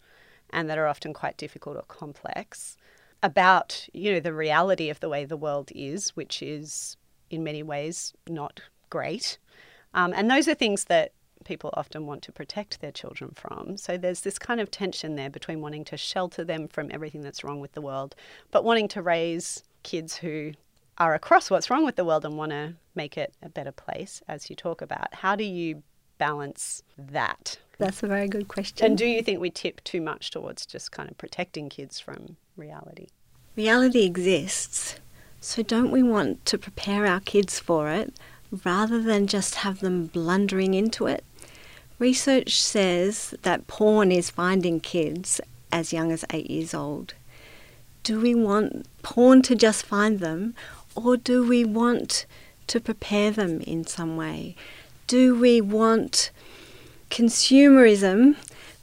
and 0.48 0.68
that 0.70 0.78
are 0.78 0.86
often 0.86 1.12
quite 1.12 1.36
difficult 1.36 1.76
or 1.76 1.82
complex 1.82 2.78
about, 3.22 3.86
you 3.92 4.12
know, 4.12 4.20
the 4.20 4.32
reality 4.32 4.88
of 4.88 5.00
the 5.00 5.10
way 5.10 5.26
the 5.26 5.36
world 5.36 5.70
is, 5.74 6.10
which 6.16 6.42
is 6.42 6.96
in 7.30 7.44
many 7.44 7.62
ways 7.62 8.14
not 8.26 8.60
great. 8.88 9.36
Um, 9.92 10.14
and 10.16 10.30
those 10.30 10.48
are 10.48 10.54
things 10.54 10.84
that 10.84 11.12
people 11.44 11.70
often 11.74 12.06
want 12.06 12.22
to 12.22 12.32
protect 12.32 12.80
their 12.80 12.92
children 12.92 13.32
from. 13.34 13.76
So 13.76 13.98
there's 13.98 14.22
this 14.22 14.38
kind 14.38 14.60
of 14.60 14.70
tension 14.70 15.16
there 15.16 15.30
between 15.30 15.60
wanting 15.60 15.84
to 15.86 15.98
shelter 15.98 16.44
them 16.44 16.66
from 16.66 16.90
everything 16.90 17.20
that's 17.20 17.44
wrong 17.44 17.60
with 17.60 17.72
the 17.72 17.82
world, 17.82 18.14
but 18.50 18.64
wanting 18.64 18.88
to 18.88 19.02
raise 19.02 19.64
kids 19.82 20.16
who 20.16 20.52
are 21.02 21.14
across 21.14 21.50
what's 21.50 21.68
wrong 21.68 21.84
with 21.84 21.96
the 21.96 22.04
world 22.04 22.24
and 22.24 22.36
want 22.36 22.52
to 22.52 22.74
make 22.94 23.18
it 23.18 23.34
a 23.42 23.48
better 23.48 23.72
place, 23.72 24.22
as 24.28 24.48
you 24.48 24.54
talk 24.54 24.80
about. 24.80 25.12
How 25.14 25.34
do 25.34 25.42
you 25.42 25.82
balance 26.18 26.82
that? 26.96 27.58
That's 27.78 28.04
a 28.04 28.06
very 28.06 28.28
good 28.28 28.46
question. 28.46 28.86
And 28.86 28.96
do 28.96 29.06
you 29.06 29.20
think 29.22 29.40
we 29.40 29.50
tip 29.50 29.82
too 29.82 30.00
much 30.00 30.30
towards 30.30 30.64
just 30.64 30.92
kind 30.92 31.10
of 31.10 31.18
protecting 31.18 31.68
kids 31.68 31.98
from 31.98 32.36
reality? 32.56 33.08
Reality 33.56 34.04
exists, 34.04 35.00
so 35.40 35.64
don't 35.64 35.90
we 35.90 36.04
want 36.04 36.46
to 36.46 36.56
prepare 36.56 37.04
our 37.06 37.20
kids 37.20 37.58
for 37.58 37.90
it 37.90 38.14
rather 38.64 39.02
than 39.02 39.26
just 39.26 39.56
have 39.56 39.80
them 39.80 40.06
blundering 40.06 40.74
into 40.74 41.06
it? 41.06 41.24
Research 41.98 42.60
says 42.60 43.34
that 43.42 43.66
porn 43.66 44.12
is 44.12 44.30
finding 44.30 44.78
kids 44.78 45.40
as 45.72 45.92
young 45.92 46.12
as 46.12 46.24
eight 46.32 46.48
years 46.48 46.74
old. 46.74 47.14
Do 48.04 48.20
we 48.20 48.34
want 48.34 48.86
porn 49.02 49.42
to 49.42 49.54
just 49.54 49.84
find 49.84 50.18
them, 50.18 50.54
or 50.94 51.16
do 51.16 51.46
we 51.46 51.64
want 51.64 52.26
to 52.68 52.80
prepare 52.80 53.30
them 53.30 53.60
in 53.62 53.86
some 53.86 54.16
way? 54.16 54.56
Do 55.06 55.38
we 55.38 55.60
want 55.60 56.30
consumerism 57.10 58.36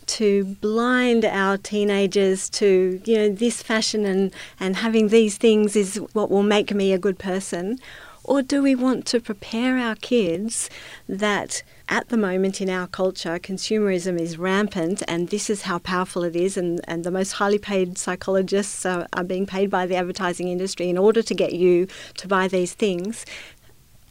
to 0.05 0.43
blind 0.61 1.23
our 1.23 1.57
teenagers 1.57 2.49
to 2.49 2.99
you 3.05 3.15
know 3.15 3.29
this 3.29 3.61
fashion 3.61 4.05
and 4.05 4.33
and 4.59 4.77
having 4.77 5.09
these 5.09 5.37
things 5.37 5.75
is 5.75 5.97
what 6.13 6.31
will 6.31 6.43
make 6.43 6.73
me 6.73 6.91
a 6.91 6.97
good 6.97 7.19
person 7.19 7.79
or 8.23 8.41
do 8.41 8.61
we 8.61 8.73
want 8.75 9.05
to 9.05 9.19
prepare 9.19 9.77
our 9.77 9.95
kids 9.95 10.69
that 11.07 11.61
at 11.89 12.09
the 12.09 12.17
moment 12.17 12.61
in 12.61 12.69
our 12.69 12.85
culture, 12.85 13.39
consumerism 13.39 14.19
is 14.19 14.37
rampant, 14.37 15.01
and 15.07 15.29
this 15.29 15.49
is 15.49 15.63
how 15.63 15.79
powerful 15.79 16.23
it 16.23 16.35
is, 16.35 16.55
and, 16.55 16.79
and 16.87 17.03
the 17.03 17.09
most 17.09 17.33
highly 17.33 17.57
paid 17.57 17.97
psychologists 17.97 18.85
are, 18.85 19.07
are 19.13 19.23
being 19.23 19.47
paid 19.47 19.71
by 19.71 19.87
the 19.87 19.95
advertising 19.95 20.47
industry 20.47 20.87
in 20.87 20.99
order 20.99 21.23
to 21.23 21.33
get 21.33 21.53
you 21.53 21.87
to 22.17 22.27
buy 22.27 22.47
these 22.47 22.73
things. 22.73 23.25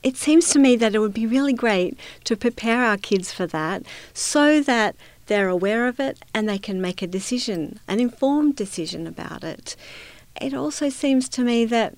It 0.03 0.17
seems 0.17 0.51
to 0.51 0.59
me 0.59 0.75
that 0.77 0.95
it 0.95 0.99
would 0.99 1.15
be 1.15 1.27
really 1.27 1.53
great 1.53 1.99
to 2.25 2.37
prepare 2.37 2.85
our 2.85 2.97
kids 2.97 3.33
for 3.33 3.47
that 3.47 3.85
so 4.13 4.61
that 4.61 4.97
they're 5.27 5.49
aware 5.49 5.87
of 5.87 6.01
it 6.01 6.19
and 6.35 6.49
they 6.49 6.59
can 6.59 6.81
make 6.81 7.01
a 7.01 7.07
decision, 7.07 7.79
an 7.87 8.01
informed 8.01 8.57
decision 8.57 9.07
about 9.07 9.45
it. 9.45 9.77
It 10.41 10.53
also 10.53 10.89
seems 10.89 11.29
to 11.31 11.43
me 11.43 11.65
that 11.67 11.95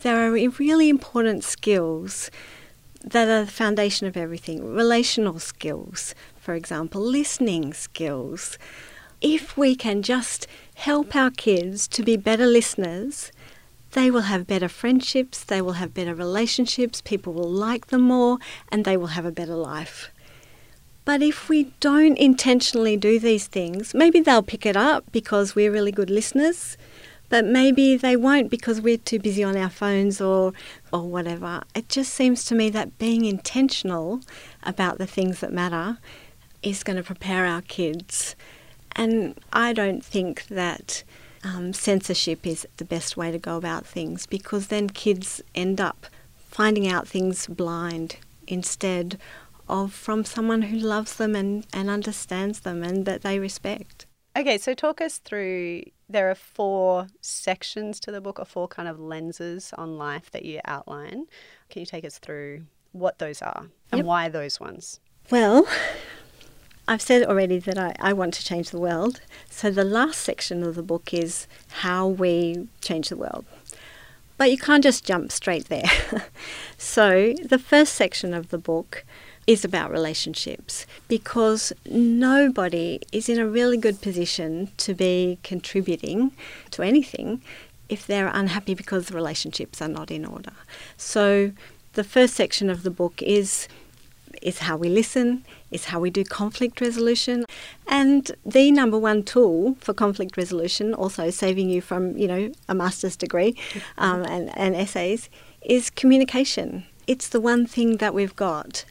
there 0.00 0.26
are 0.26 0.32
really 0.32 0.88
important 0.88 1.44
skills 1.44 2.30
that 3.04 3.28
are 3.28 3.44
the 3.44 3.50
foundation 3.50 4.06
of 4.06 4.16
everything 4.16 4.74
relational 4.74 5.38
skills, 5.38 6.14
for 6.36 6.54
example, 6.54 7.02
listening 7.02 7.74
skills. 7.74 8.58
If 9.20 9.56
we 9.56 9.76
can 9.76 10.02
just 10.02 10.46
help 10.74 11.14
our 11.14 11.30
kids 11.30 11.86
to 11.88 12.02
be 12.02 12.16
better 12.16 12.46
listeners, 12.46 13.30
they 13.92 14.10
will 14.10 14.22
have 14.22 14.46
better 14.46 14.68
friendships, 14.68 15.44
they 15.44 15.62
will 15.62 15.74
have 15.74 15.94
better 15.94 16.14
relationships, 16.14 17.00
people 17.00 17.32
will 17.32 17.50
like 17.50 17.88
them 17.88 18.02
more, 18.02 18.38
and 18.70 18.84
they 18.84 18.96
will 18.96 19.08
have 19.08 19.24
a 19.24 19.30
better 19.30 19.54
life. 19.54 20.10
But 21.04 21.22
if 21.22 21.48
we 21.50 21.72
don't 21.80 22.16
intentionally 22.16 22.96
do 22.96 23.18
these 23.18 23.46
things, 23.46 23.94
maybe 23.94 24.20
they'll 24.20 24.42
pick 24.42 24.64
it 24.64 24.76
up 24.76 25.04
because 25.12 25.54
we're 25.54 25.70
really 25.70 25.92
good 25.92 26.10
listeners, 26.10 26.78
but 27.28 27.44
maybe 27.44 27.96
they 27.96 28.16
won't 28.16 28.50
because 28.50 28.80
we're 28.80 28.98
too 28.98 29.18
busy 29.18 29.42
on 29.42 29.56
our 29.56 29.70
phones 29.70 30.20
or 30.20 30.52
or 30.92 31.02
whatever. 31.02 31.62
It 31.74 31.88
just 31.88 32.14
seems 32.14 32.44
to 32.46 32.54
me 32.54 32.70
that 32.70 32.98
being 32.98 33.24
intentional 33.24 34.20
about 34.62 34.98
the 34.98 35.06
things 35.06 35.40
that 35.40 35.52
matter 35.52 35.98
is 36.62 36.82
going 36.82 36.96
to 36.96 37.02
prepare 37.02 37.46
our 37.46 37.62
kids. 37.62 38.36
And 38.96 39.38
I 39.52 39.72
don't 39.72 40.04
think 40.04 40.46
that 40.46 41.02
um, 41.42 41.72
censorship 41.72 42.46
is 42.46 42.66
the 42.76 42.84
best 42.84 43.16
way 43.16 43.30
to 43.30 43.38
go 43.38 43.56
about 43.56 43.86
things 43.86 44.26
because 44.26 44.68
then 44.68 44.88
kids 44.88 45.42
end 45.54 45.80
up 45.80 46.06
finding 46.36 46.88
out 46.88 47.06
things 47.06 47.46
blind 47.46 48.16
instead 48.46 49.18
of 49.68 49.92
from 49.92 50.24
someone 50.24 50.62
who 50.62 50.76
loves 50.76 51.16
them 51.16 51.34
and, 51.34 51.66
and 51.72 51.90
understands 51.90 52.60
them 52.60 52.82
and 52.82 53.06
that 53.06 53.22
they 53.22 53.38
respect. 53.38 54.06
Okay, 54.36 54.58
so 54.58 54.74
talk 54.74 55.00
us 55.00 55.18
through. 55.18 55.82
There 56.08 56.30
are 56.30 56.34
four 56.34 57.08
sections 57.20 57.98
to 58.00 58.12
the 58.12 58.20
book, 58.20 58.38
or 58.38 58.44
four 58.44 58.68
kind 58.68 58.88
of 58.88 59.00
lenses 59.00 59.72
on 59.76 59.96
life 59.96 60.30
that 60.32 60.44
you 60.44 60.60
outline. 60.64 61.26
Can 61.70 61.80
you 61.80 61.86
take 61.86 62.04
us 62.04 62.18
through 62.18 62.64
what 62.92 63.18
those 63.18 63.40
are 63.42 63.66
and 63.90 64.00
Yep. 64.00 64.06
why 64.06 64.28
those 64.28 64.60
ones? 64.60 65.00
Well, 65.30 65.66
I've 66.86 67.00
said 67.02 67.24
already 67.24 67.58
that 67.60 67.78
I, 67.78 67.94
I 67.98 68.12
want 68.12 68.34
to 68.34 68.44
change 68.44 68.70
the 68.70 68.78
world. 68.78 69.22
So 69.48 69.70
the 69.70 69.84
last 69.84 70.20
section 70.20 70.62
of 70.62 70.74
the 70.74 70.82
book 70.82 71.14
is 71.14 71.46
how 71.68 72.06
we 72.06 72.68
change 72.82 73.08
the 73.08 73.16
world. 73.16 73.46
But 74.36 74.50
you 74.50 74.58
can't 74.58 74.82
just 74.82 75.04
jump 75.04 75.32
straight 75.32 75.66
there. 75.68 75.90
so 76.76 77.34
the 77.42 77.58
first 77.58 77.94
section 77.94 78.34
of 78.34 78.50
the 78.50 78.58
book 78.58 79.04
is 79.46 79.64
about 79.64 79.90
relationships 79.90 80.86
because 81.08 81.72
nobody 81.86 83.00
is 83.12 83.28
in 83.28 83.38
a 83.38 83.46
really 83.46 83.76
good 83.76 84.00
position 84.00 84.70
to 84.78 84.94
be 84.94 85.38
contributing 85.42 86.32
to 86.70 86.82
anything 86.82 87.42
if 87.88 88.06
they're 88.06 88.30
unhappy 88.32 88.74
because 88.74 89.06
the 89.06 89.14
relationships 89.14 89.82
are 89.82 89.88
not 89.88 90.10
in 90.10 90.24
order. 90.24 90.52
So 90.96 91.52
the 91.92 92.04
first 92.04 92.34
section 92.34 92.70
of 92.70 92.82
the 92.82 92.90
book 92.90 93.22
is 93.22 93.68
is 94.42 94.58
how 94.58 94.76
we 94.76 94.88
listen, 94.88 95.44
is 95.70 95.86
how 95.86 96.00
we 96.00 96.10
do 96.10 96.24
conflict 96.24 96.80
resolution. 96.80 97.44
And 97.86 98.30
the 98.44 98.70
number 98.72 98.98
one 98.98 99.22
tool 99.22 99.76
for 99.80 99.94
conflict 99.94 100.36
resolution, 100.36 100.92
also 100.92 101.30
saving 101.30 101.70
you 101.70 101.80
from, 101.80 102.16
you 102.18 102.28
know, 102.28 102.52
a 102.68 102.74
master's 102.74 103.16
degree 103.16 103.56
um, 103.96 104.22
and, 104.24 104.56
and 104.58 104.74
essays, 104.74 105.30
is 105.62 105.88
communication. 105.88 106.84
It's 107.06 107.28
the 107.28 107.40
one 107.40 107.64
thing 107.64 107.98
that 107.98 108.12
we've 108.12 108.36
got. 108.36 108.84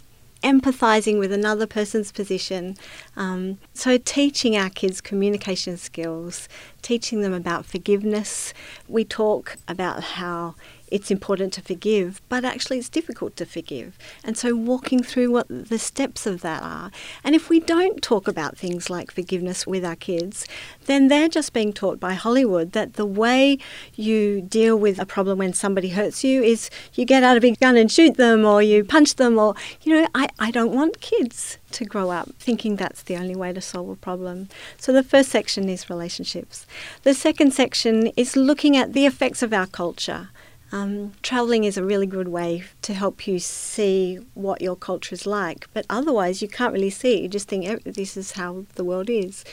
Empathizing 0.44 1.20
with 1.20 1.32
another 1.32 1.66
person's 1.66 2.12
position. 2.12 2.76
Um, 3.16 3.60
so, 3.74 3.98
teaching 3.98 4.58
our 4.58 4.70
kids 4.70 5.00
communication 5.00 5.78
skills, 5.78 6.50
teaching 6.82 7.22
them 7.22 7.34
about 7.34 7.66
forgiveness. 7.66 8.54
We 8.88 9.06
talk 9.06 9.56
about 9.68 10.04
how 10.04 10.56
it's 10.94 11.10
important 11.10 11.52
to 11.54 11.62
forgive, 11.62 12.22
but 12.30 12.46
actually 12.46 12.78
it's 12.78 12.88
difficult 12.88 13.36
to 13.36 13.48
forgive. 13.48 13.98
And 14.24 14.38
so 14.38 14.56
walking 14.56 15.02
through 15.02 15.32
what 15.32 15.48
the 15.50 15.80
steps 15.80 16.28
of 16.28 16.42
that 16.42 16.62
are. 16.62 16.92
And 17.24 17.34
if 17.34 17.50
we 17.50 17.60
don't 17.60 18.00
talk 18.04 18.28
about 18.28 18.56
things 18.56 18.92
like 18.92 19.10
forgiveness 19.10 19.66
with 19.66 19.84
our 19.84 19.96
kids, 19.96 20.48
then 20.86 21.08
they're 21.08 21.30
just 21.30 21.52
being 21.52 21.74
taught 21.74 22.00
by 22.00 22.14
Hollywood 22.14 22.74
that 22.74 22.94
the 22.94 23.08
way 23.08 23.58
you 23.96 24.40
deal 24.44 24.78
with 24.78 25.00
a 25.00 25.06
problem 25.08 25.40
when 25.40 25.54
somebody 25.54 25.90
hurts 25.90 26.24
you 26.24 26.44
is 26.44 26.70
you 26.94 27.06
get 27.06 27.24
out 27.24 27.38
a 27.38 27.42
big 27.42 27.60
gun 27.60 27.76
and 27.76 27.92
shoot 27.92 28.16
them 28.16 28.46
or 28.46 28.62
you 28.62 28.84
punch 28.84 29.16
them 29.16 29.40
or, 29.40 29.56
you 29.82 30.00
know, 30.00 30.08
I, 30.14 30.30
I 30.38 30.52
don't 30.52 30.74
want 30.74 31.02
kids 31.02 31.58
to 31.72 31.86
grow 31.86 32.12
up 32.12 32.30
thinking 32.38 32.76
that's 32.76 33.02
the 33.02 33.18
only 33.18 33.36
way 33.36 33.52
to 33.52 33.62
solve 33.62 33.90
a 33.90 33.96
problem. 33.96 34.48
So 34.78 34.94
the 34.94 35.02
first 35.02 35.30
section 35.30 35.70
is 35.70 35.90
relationships. 35.90 36.68
The 37.02 37.16
second 37.16 37.52
section 37.52 38.12
is 38.16 38.36
looking 38.36 38.78
at 38.78 38.94
the 38.94 39.08
effects 39.08 39.42
of 39.42 39.54
our 39.54 39.66
culture. 39.66 40.30
Um, 40.74 41.12
traveling 41.22 41.66
is 41.66 41.78
a 41.78 41.84
really 41.84 42.08
good 42.08 42.30
way 42.30 42.64
to 42.82 42.96
help 42.96 43.28
you 43.28 43.38
see 43.38 44.18
what 44.34 44.60
your 44.60 44.76
culture 44.76 45.14
is 45.14 45.28
like, 45.28 45.68
but 45.72 45.86
otherwise 45.88 46.42
you 46.42 46.48
can't 46.48 46.74
really 46.74 46.90
see 46.90 47.14
it. 47.14 47.22
You 47.22 47.30
just 47.30 47.48
think 47.48 47.64
"Eh, 47.68 47.78
this 47.86 48.18
is 48.18 48.32
how 48.32 48.66
the 48.74 48.84
world 48.84 49.08
is. 49.08 49.46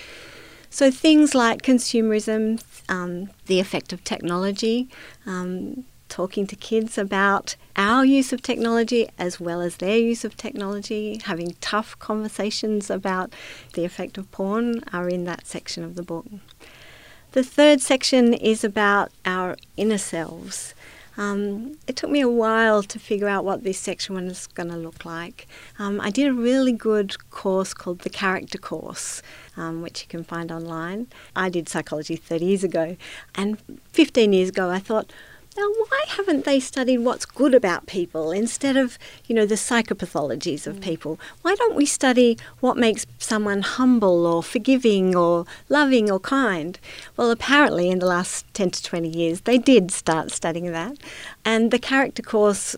So 0.70 0.90
things 0.90 1.34
like 1.34 1.60
consumerism, 1.60 2.62
um, 2.88 3.28
the 3.46 3.60
effect 3.60 3.92
of 3.92 4.02
technology, 4.02 4.88
um, 5.26 5.84
talking 6.08 6.46
to 6.46 6.56
kids 6.56 6.96
about 6.96 7.54
our 7.76 8.02
use 8.02 8.32
of 8.32 8.40
technology 8.40 9.06
as 9.18 9.38
well 9.38 9.60
as 9.60 9.76
their 9.76 9.98
use 9.98 10.24
of 10.24 10.38
technology, 10.38 11.20
having 11.24 11.54
tough 11.60 11.98
conversations 11.98 12.88
about 12.88 13.34
the 13.74 13.84
effect 13.84 14.16
of 14.16 14.30
porn 14.30 14.82
are 14.90 15.08
in 15.08 15.24
that 15.24 15.46
section 15.46 15.84
of 15.84 15.96
the 15.96 16.02
book. 16.02 16.26
The 17.32 17.44
third 17.44 17.82
section 17.82 18.32
is 18.32 18.64
about 18.64 19.12
our 19.26 19.56
inner 19.76 19.98
selves. 19.98 20.74
Um, 21.16 21.76
it 21.86 21.96
took 21.96 22.10
me 22.10 22.20
a 22.20 22.28
while 22.28 22.82
to 22.82 22.98
figure 22.98 23.28
out 23.28 23.44
what 23.44 23.64
this 23.64 23.78
section 23.78 24.14
was 24.14 24.46
going 24.46 24.70
to 24.70 24.76
look 24.76 25.04
like. 25.04 25.46
Um, 25.78 26.00
I 26.00 26.10
did 26.10 26.28
a 26.28 26.32
really 26.32 26.72
good 26.72 27.16
course 27.30 27.74
called 27.74 28.00
the 28.00 28.10
Character 28.10 28.58
Course, 28.58 29.22
um, 29.56 29.82
which 29.82 30.02
you 30.02 30.08
can 30.08 30.24
find 30.24 30.50
online. 30.50 31.08
I 31.34 31.48
did 31.48 31.68
psychology 31.68 32.16
30 32.16 32.44
years 32.44 32.64
ago, 32.64 32.96
and 33.34 33.58
15 33.92 34.32
years 34.32 34.48
ago 34.50 34.70
I 34.70 34.78
thought, 34.78 35.12
now 35.56 35.68
why 35.88 36.04
haven't 36.08 36.44
they 36.44 36.60
studied 36.60 36.98
what's 36.98 37.24
good 37.24 37.54
about 37.54 37.86
people 37.86 38.30
instead 38.30 38.76
of, 38.76 38.98
you 39.26 39.34
know, 39.34 39.46
the 39.46 39.56
psychopathologies 39.56 40.66
of 40.66 40.76
mm. 40.76 40.82
people? 40.82 41.18
Why 41.42 41.54
don't 41.56 41.74
we 41.74 41.86
study 41.86 42.38
what 42.60 42.76
makes 42.76 43.04
someone 43.18 43.62
humble 43.62 44.26
or 44.26 44.42
forgiving 44.42 45.16
or 45.16 45.46
loving 45.68 46.10
or 46.10 46.20
kind? 46.20 46.78
Well, 47.16 47.30
apparently 47.30 47.90
in 47.90 47.98
the 47.98 48.06
last 48.06 48.46
10 48.54 48.70
to 48.70 48.82
20 48.82 49.08
years 49.08 49.40
they 49.42 49.58
did 49.58 49.90
start 49.90 50.30
studying 50.30 50.70
that. 50.72 50.98
And 51.44 51.70
the 51.70 51.78
character 51.78 52.22
course 52.22 52.76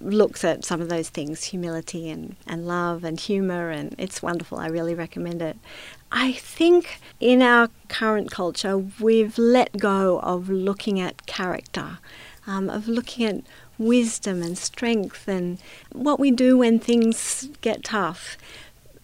looks 0.00 0.44
at 0.44 0.64
some 0.64 0.80
of 0.80 0.88
those 0.88 1.08
things 1.10 1.44
humility 1.44 2.10
and, 2.10 2.36
and 2.46 2.66
love 2.66 3.04
and 3.04 3.20
humour, 3.20 3.70
and 3.70 3.94
it's 3.98 4.22
wonderful. 4.22 4.58
I 4.58 4.66
really 4.66 4.94
recommend 4.94 5.42
it. 5.42 5.56
I 6.12 6.32
think 6.32 7.00
in 7.20 7.40
our 7.42 7.68
current 7.88 8.30
culture, 8.30 8.76
we've 8.78 9.38
let 9.38 9.76
go 9.76 10.18
of 10.20 10.48
looking 10.50 10.98
at 11.00 11.26
character, 11.26 11.98
um, 12.46 12.68
of 12.68 12.88
looking 12.88 13.26
at 13.26 13.42
wisdom 13.78 14.42
and 14.42 14.58
strength 14.58 15.28
and 15.28 15.58
what 15.92 16.18
we 16.20 16.30
do 16.30 16.58
when 16.58 16.78
things 16.78 17.48
get 17.60 17.84
tough. 17.84 18.36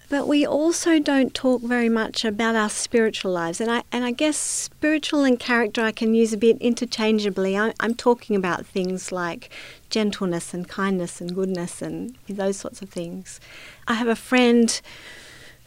but 0.08 0.28
we 0.28 0.46
also 0.46 1.00
don't 1.00 1.34
talk 1.34 1.62
very 1.62 1.88
much 1.88 2.24
about 2.24 2.54
our 2.54 2.70
spiritual 2.70 3.32
lives. 3.32 3.60
And 3.60 3.70
I, 3.70 3.82
and 3.90 4.04
I 4.04 4.12
guess 4.12 4.36
spiritual 4.36 5.24
and 5.24 5.38
character 5.38 5.82
I 5.82 5.90
can 5.92 6.14
use 6.14 6.32
a 6.32 6.36
bit 6.36 6.58
interchangeably. 6.58 7.58
I, 7.58 7.72
I'm 7.80 7.94
talking 7.94 8.36
about 8.36 8.64
things 8.66 9.10
like 9.10 9.50
gentleness 9.90 10.54
and 10.54 10.68
kindness 10.68 11.20
and 11.20 11.34
goodness 11.34 11.82
and 11.82 12.16
those 12.28 12.56
sorts 12.56 12.82
of 12.82 12.88
things. 12.90 13.40
I 13.88 13.94
have 13.94 14.08
a 14.08 14.16
friend 14.16 14.80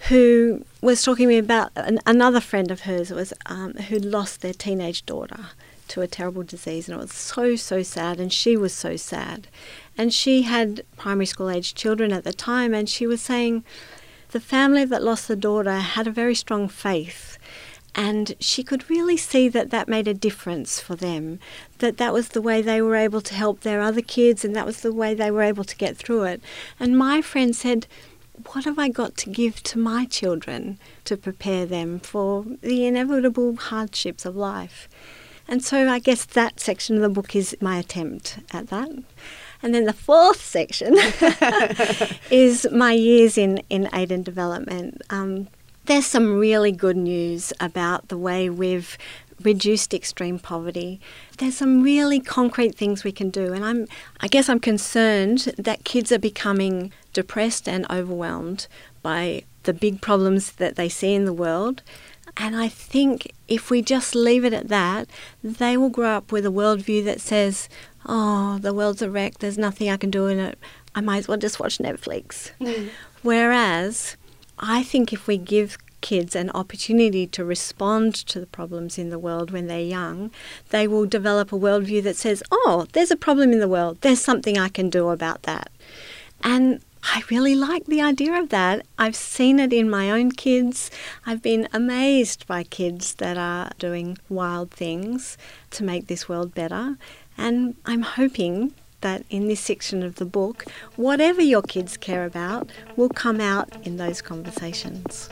who 0.08 0.66
was 0.82 1.04
talking 1.04 1.26
to 1.26 1.34
me 1.34 1.38
about 1.38 1.72
an, 1.76 2.00
another 2.06 2.40
friend 2.40 2.72
of 2.72 2.82
hers 2.82 3.12
was 3.12 3.34
um, 3.46 3.74
who 3.74 4.00
lost 4.00 4.42
their 4.42 4.54
teenage 4.54 5.06
daughter 5.06 5.48
to 5.90 6.02
a 6.02 6.08
terrible 6.08 6.44
disease, 6.44 6.88
and 6.88 6.98
it 6.98 7.02
was 7.02 7.14
so 7.14 7.56
so 7.56 7.84
sad, 7.84 8.20
and 8.20 8.32
she 8.32 8.56
was 8.56 8.74
so 8.74 8.96
sad, 8.96 9.48
and 9.98 10.14
she 10.14 10.44
had 10.44 10.84
primary 10.98 11.26
school 11.26 11.50
age 11.50 11.76
children 11.76 12.14
at 12.14 12.24
the 12.24 12.34
time, 12.34 12.74
and 12.74 12.88
she 12.88 13.06
was 13.06 13.22
saying 13.22 13.64
the 14.32 14.40
family 14.40 14.86
that 14.86 15.04
lost 15.04 15.28
the 15.28 15.36
daughter 15.36 15.78
had 15.78 16.08
a 16.08 16.12
very 16.12 16.36
strong 16.36 16.68
faith. 16.70 17.38
And 17.96 18.36
she 18.40 18.64
could 18.64 18.88
really 18.88 19.18
see 19.18 19.50
that 19.50 19.72
that 19.72 19.90
made 19.90 20.08
a 20.08 20.14
difference 20.14 20.80
for 20.80 20.96
them, 20.96 21.40
that 21.80 21.98
that 21.98 22.14
was 22.14 22.30
the 22.30 22.42
way 22.42 22.62
they 22.62 22.84
were 22.84 22.96
able 22.96 23.20
to 23.20 23.34
help 23.34 23.62
their 23.62 23.82
other 23.82 24.02
kids, 24.02 24.46
and 24.46 24.56
that 24.56 24.66
was 24.68 24.82
the 24.82 24.94
way 24.94 25.16
they 25.16 25.32
were 25.32 25.42
able 25.42 25.64
to 25.64 25.76
get 25.76 25.98
through 25.98 26.24
it. 26.24 26.42
And 26.80 26.98
my 26.98 27.22
friend 27.22 27.56
said, 27.56 27.88
what 28.52 28.66
have 28.66 28.80
I 28.80 28.90
got 28.90 29.18
to 29.18 29.30
give 29.30 29.62
to 29.64 29.80
my 29.80 30.06
children 30.06 30.80
to 31.06 31.18
prepare 31.18 31.66
them 31.66 32.00
for 32.00 32.46
the 32.62 32.86
inevitable 32.86 33.56
hardships 33.56 34.26
of 34.26 34.36
life? 34.36 34.88
And 35.48 35.64
so 35.64 35.90
I 35.90 36.00
guess 36.00 36.26
that 36.26 36.60
section 36.60 36.96
of 36.96 37.02
the 37.02 37.10
book 37.10 37.36
is 37.36 37.58
my 37.60 37.78
attempt 37.78 38.40
at 38.52 38.68
that. 38.68 38.90
And 39.62 39.74
then 39.74 39.86
the 39.86 39.94
fourth 39.94 40.42
section 40.42 40.96
is 42.32 42.68
my 42.72 42.94
years 42.94 43.38
in, 43.38 43.62
in 43.70 43.90
aid 43.94 44.12
and 44.12 44.24
development. 44.24 45.02
Um, 45.10 45.48
there's 45.86 46.06
some 46.06 46.38
really 46.38 46.72
good 46.72 46.96
news 46.96 47.52
about 47.60 48.10
the 48.10 48.18
way 48.18 48.50
we've 48.50 48.98
reduced 49.42 49.94
extreme 49.94 50.38
poverty. 50.40 51.00
There's 51.38 51.58
some 51.58 51.82
really 51.82 52.20
concrete 52.20 52.76
things 52.76 53.04
we 53.04 53.12
can 53.12 53.30
do, 53.30 53.54
and 53.54 53.64
I'm 53.66 53.88
I 54.20 54.28
guess 54.28 54.50
I'm 54.50 54.60
concerned 54.60 55.54
that 55.58 55.84
kids 55.86 56.12
are 56.12 56.20
becoming 56.20 56.92
depressed 57.14 57.68
and 57.68 57.90
overwhelmed 57.90 58.68
by 59.02 59.44
the 59.64 59.74
big 59.74 60.02
problems 60.02 60.54
that 60.54 60.76
they 60.76 60.90
see 60.90 61.14
in 61.14 61.26
the 61.26 61.34
world. 61.34 61.82
And 62.38 62.56
I 62.56 62.68
think 62.70 63.32
if 63.48 63.70
we 63.70 63.82
just 63.82 64.16
leave 64.16 64.46
it 64.46 64.54
at 64.54 64.70
that, 64.70 65.10
they 65.44 65.76
will 65.76 65.90
grow 65.90 66.10
up 66.10 66.32
with 66.32 66.46
a 66.46 66.52
worldview 66.52 67.04
that 67.06 67.22
says, 67.22 67.68
oh, 68.06 68.60
the 68.60 68.74
world's 68.74 69.02
a 69.02 69.10
wreck, 69.10 69.40
there's 69.40 69.58
nothing 69.58 69.90
I 69.90 69.98
can 69.98 70.12
do 70.12 70.28
in 70.28 70.40
it, 70.40 70.58
I 70.96 71.02
might 71.02 71.18
as 71.18 71.28
well 71.28 71.38
just 71.38 71.60
watch 71.60 71.78
Netflix. 71.80 72.52
Mm. 72.62 72.90
Whereas 73.22 74.16
I 74.58 74.84
think 74.84 75.12
if 75.12 75.28
we 75.28 75.38
give 75.38 75.78
kids 76.02 76.36
an 76.36 76.50
opportunity 76.52 77.28
to 77.28 77.44
respond 77.44 78.16
to 78.16 78.40
the 78.40 78.48
problems 78.48 78.98
in 78.98 79.10
the 79.10 79.20
world 79.20 79.52
when 79.52 79.68
they're 79.68 79.82
young, 79.82 80.32
they 80.70 80.88
will 80.88 81.06
develop 81.06 81.52
a 81.52 81.60
worldview 81.60 82.02
that 82.04 82.16
says, 82.16 82.42
oh, 82.52 82.88
there's 82.94 83.12
a 83.12 83.18
problem 83.18 83.52
in 83.52 83.60
the 83.60 83.68
world, 83.68 83.98
there's 84.02 84.22
something 84.22 84.58
I 84.58 84.70
can 84.70 84.90
do 84.90 85.10
about 85.10 85.44
that. 85.44 85.70
And 86.42 86.82
I 87.04 87.24
really 87.30 87.56
like 87.56 87.86
the 87.86 88.02
idea 88.02 88.34
of 88.34 88.50
that. 88.50 88.86
I've 88.98 89.16
seen 89.16 89.60
it 89.60 89.72
in 89.74 89.90
my 89.90 90.12
own 90.12 90.32
kids. 90.32 90.92
I've 91.26 91.42
been 91.42 91.68
amazed 91.74 92.46
by 92.46 92.64
kids 92.64 93.16
that 93.16 93.38
are 93.38 93.72
doing 93.80 94.18
wild 94.28 94.72
things 94.72 95.38
to 95.72 95.84
make 95.84 96.08
this 96.08 96.28
world 96.28 96.54
better. 96.54 96.98
And 97.38 97.76
I'm 97.86 98.02
hoping 98.02 98.74
that 99.02 99.24
in 99.30 99.48
this 99.48 99.62
section 99.62 100.04
of 100.04 100.16
the 100.16 100.26
book, 100.26 100.66
whatever 100.98 101.42
your 101.42 101.62
kids 101.62 101.96
care 101.96 102.26
about 102.26 102.70
will 102.96 103.10
come 103.10 103.40
out 103.40 103.70
in 103.86 103.98
those 103.98 104.22
conversations. 104.22 105.30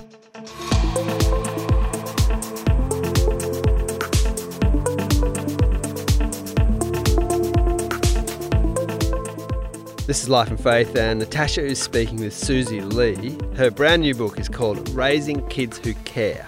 This 10.07 10.24
is 10.24 10.29
Life 10.29 10.48
and 10.48 10.57
Faith, 10.57 10.96
and 10.96 11.20
Natasha 11.20 11.61
is 11.61 11.83
speaking 11.83 12.22
with 12.22 12.33
Susie 12.33 12.79
Lee. 12.79 13.37
Her 13.57 13.70
brand 13.70 14.03
new 14.03 14.15
book 14.15 14.39
is 14.39 14.48
called 14.48 14.87
Raising 14.91 15.46
Kids 15.50 15.79
Who 15.79 15.93
Care 16.05 16.48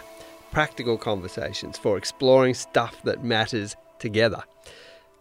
Practical 0.53 0.97
Conversations 0.97 1.77
for 1.77 1.97
Exploring 1.97 2.53
Stuff 2.53 3.03
That 3.03 3.25
Matters 3.25 3.75
Together. 3.99 4.41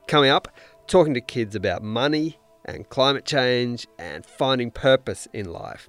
Coming 0.06 0.30
up, 0.30 0.46
talking 0.86 1.14
to 1.14 1.20
kids 1.20 1.56
about 1.56 1.82
money 1.82 2.38
and 2.64 2.88
climate 2.88 3.24
change 3.24 3.88
and 3.98 4.24
finding 4.24 4.70
purpose 4.70 5.26
in 5.32 5.50
life. 5.50 5.88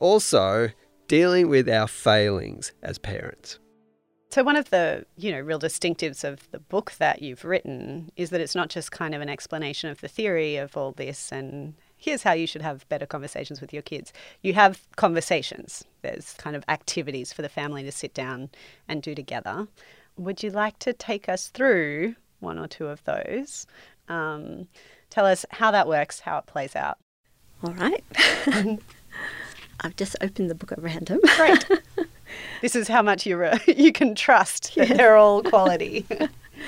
Also, 0.00 0.70
dealing 1.06 1.48
with 1.48 1.68
our 1.68 1.86
failings 1.86 2.72
as 2.82 2.98
parents. 2.98 3.60
So 4.30 4.42
one 4.42 4.56
of 4.56 4.70
the, 4.70 5.06
you 5.16 5.30
know, 5.30 5.38
real 5.38 5.60
distinctives 5.60 6.24
of 6.24 6.50
the 6.50 6.58
book 6.58 6.94
that 6.98 7.22
you've 7.22 7.44
written 7.44 8.10
is 8.16 8.30
that 8.30 8.40
it's 8.40 8.56
not 8.56 8.68
just 8.68 8.90
kind 8.90 9.14
of 9.14 9.20
an 9.20 9.28
explanation 9.28 9.90
of 9.90 10.00
the 10.00 10.08
theory 10.08 10.56
of 10.56 10.76
all 10.76 10.90
this 10.90 11.30
and 11.30 11.74
here's 12.04 12.22
how 12.22 12.32
you 12.32 12.46
should 12.46 12.60
have 12.60 12.86
better 12.90 13.06
conversations 13.06 13.62
with 13.62 13.72
your 13.72 13.80
kids. 13.80 14.12
You 14.42 14.52
have 14.52 14.82
conversations. 14.96 15.84
There's 16.02 16.34
kind 16.34 16.54
of 16.54 16.62
activities 16.68 17.32
for 17.32 17.40
the 17.40 17.48
family 17.48 17.82
to 17.82 17.90
sit 17.90 18.12
down 18.12 18.50
and 18.86 19.02
do 19.02 19.14
together. 19.14 19.68
Would 20.18 20.42
you 20.42 20.50
like 20.50 20.78
to 20.80 20.92
take 20.92 21.30
us 21.30 21.48
through 21.48 22.16
one 22.40 22.58
or 22.58 22.68
two 22.68 22.88
of 22.88 23.02
those? 23.04 23.66
Um, 24.08 24.68
tell 25.08 25.24
us 25.24 25.46
how 25.50 25.70
that 25.70 25.88
works, 25.88 26.20
how 26.20 26.36
it 26.36 26.46
plays 26.46 26.76
out. 26.76 26.98
All 27.62 27.72
right. 27.72 28.04
I've 29.80 29.96
just 29.96 30.14
opened 30.20 30.50
the 30.50 30.54
book 30.54 30.72
at 30.72 30.82
random. 30.82 31.20
Great. 31.36 31.66
this 32.60 32.76
is 32.76 32.86
how 32.86 33.00
much 33.00 33.24
you 33.24 33.50
you 33.66 33.92
can 33.92 34.14
trust 34.14 34.74
that 34.74 34.88
they're 34.88 35.16
all 35.16 35.42
quality. 35.42 36.04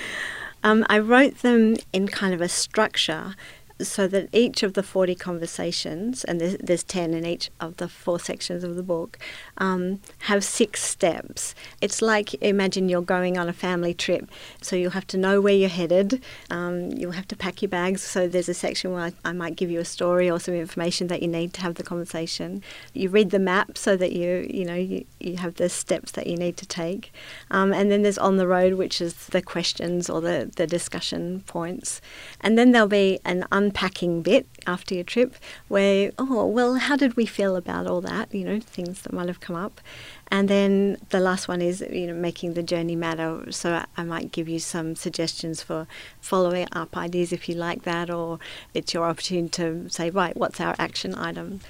um, 0.65 0.87
I 0.89 0.99
wrote 0.99 1.39
them 1.43 1.77
in 1.93 2.09
kind 2.09 2.33
of 2.33 2.41
a 2.41 2.49
structure 2.49 3.35
so 3.81 4.07
that 4.09 4.29
each 4.33 4.63
of 4.63 4.75
the 4.75 4.83
40 4.83 5.15
conversations, 5.15 6.25
and 6.25 6.41
there's, 6.41 6.57
there's 6.59 6.83
10 6.83 7.13
in 7.13 7.27
each 7.27 7.51
of 7.61 7.77
the 7.77 7.89
four 7.89 8.19
sections 8.19 8.65
of 8.65 8.75
the 8.75 8.83
book, 8.83 9.19
um, 9.59 10.01
have 10.21 10.43
six 10.45 10.83
steps. 10.83 11.55
It's 11.81 12.01
like 12.01 12.35
imagine 12.43 12.89
you're 12.89 13.03
going 13.03 13.37
on 13.37 13.49
a 13.49 13.53
family 13.53 13.93
trip, 13.93 14.31
so 14.63 14.77
you'll 14.77 14.93
have 14.93 15.07
to 15.09 15.19
know 15.19 15.41
where 15.41 15.55
you're 15.55 15.69
headed, 15.69 16.23
um, 16.51 16.91
you'll 16.93 17.13
have 17.13 17.29
to 17.29 17.37
pack 17.37 17.61
your 17.61 17.69
bags. 17.69 18.03
So 18.03 18.27
there's 18.27 18.49
a 18.49 18.55
section 18.55 18.93
where 18.93 19.03
I, 19.03 19.13
I, 19.25 19.33
might 19.33 19.57
give 19.57 19.71
you 19.71 19.81
a 19.81 19.85
story 19.85 20.31
or 20.31 20.41
some 20.41 20.55
information 20.55 21.09
that 21.09 21.21
you 21.21 21.29
need 21.29 21.53
to 21.55 21.61
have 21.61 21.75
the 21.75 21.83
conversation. 21.83 22.63
You 22.95 23.11
read 23.11 23.31
the 23.31 23.39
map 23.39 23.77
so 23.77 23.97
that 23.97 24.13
you, 24.13 24.47
you 24.49 24.65
know, 24.65 24.75
you, 24.75 25.05
you 25.21 25.37
have 25.37 25.57
the 25.57 25.69
steps 25.69 26.13
that 26.13 26.27
you 26.27 26.37
need 26.37 26.57
to 26.57 26.67
take. 26.67 27.13
Um, 27.51 27.73
and 27.73 27.91
then 27.91 28.03
there's 28.03 28.19
on 28.19 28.37
the 28.37 28.47
road, 28.47 28.75
which 28.75 29.01
is 29.01 29.15
the 29.27 29.43
questions 29.43 30.09
or 30.09 30.21
the, 30.21 30.51
the 30.57 30.67
discussion 30.67 31.43
points. 31.47 32.01
And 32.41 32.57
then 32.57 32.73
there'll 32.73 32.89
be 32.89 33.19
an 33.25 33.45
un 33.53 33.66
unpacking 33.67 34.23
bit 34.23 34.47
after 34.67 34.95
your 34.95 35.05
trip 35.05 35.35
where, 35.69 36.13
oh, 36.19 36.47
well, 36.47 36.75
how 36.77 36.97
did 36.97 37.17
we 37.17 37.27
feel 37.27 37.57
about 37.57 37.87
all 37.87 38.01
that? 38.01 38.33
You 38.35 38.45
know, 38.45 38.61
things 38.61 39.03
that 39.03 39.13
might 39.13 39.29
have 39.29 39.41
come 39.41 39.57
up. 39.57 39.81
And 40.29 40.49
then 40.49 40.97
the 41.11 41.21
last 41.21 41.49
one 41.49 41.61
is, 41.61 41.85
you 41.91 42.07
know, 42.07 42.15
making 42.15 42.55
the 42.55 42.63
journey 42.63 42.97
matter. 42.97 43.51
So 43.51 43.75
I, 43.75 43.85
I 43.97 44.05
might 44.05 44.33
give 44.33 44.49
you 44.49 44.59
some 44.59 44.97
suggestions 44.97 45.63
for 45.63 45.87
following 46.21 46.67
up 46.73 46.97
ideas 46.97 47.33
if 47.33 47.49
you 47.49 47.55
like 47.55 47.83
that, 47.83 48.11
or 48.11 48.39
it's 48.75 48.95
your 48.95 49.05
opportunity 49.05 49.51
to 49.51 49.89
say, 49.89 50.11
right, 50.11 50.37
what's 50.37 50.61
our 50.61 50.75
action 50.79 51.15
item? 51.15 51.61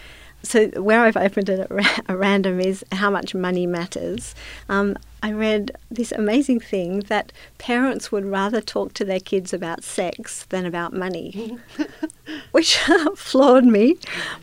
so 0.42 0.68
where 0.80 1.00
I've 1.00 1.16
opened 1.16 1.48
it 1.48 1.60
at, 1.60 1.70
ra- 1.70 2.00
random 2.14 2.60
is 2.60 2.84
how 2.92 3.10
much 3.10 3.34
money 3.34 3.66
matters. 3.66 4.34
Um, 4.68 4.96
I 5.26 5.32
read 5.32 5.72
this 5.90 6.12
amazing 6.12 6.60
thing 6.60 7.00
that 7.08 7.32
parents 7.58 8.12
would 8.12 8.24
rather 8.24 8.60
talk 8.60 8.92
to 8.92 9.04
their 9.04 9.18
kids 9.18 9.52
about 9.52 9.82
sex 9.82 10.46
than 10.50 10.64
about 10.64 10.92
money, 10.92 11.58
which 12.52 12.76
floored 13.16 13.64
me. 13.64 13.96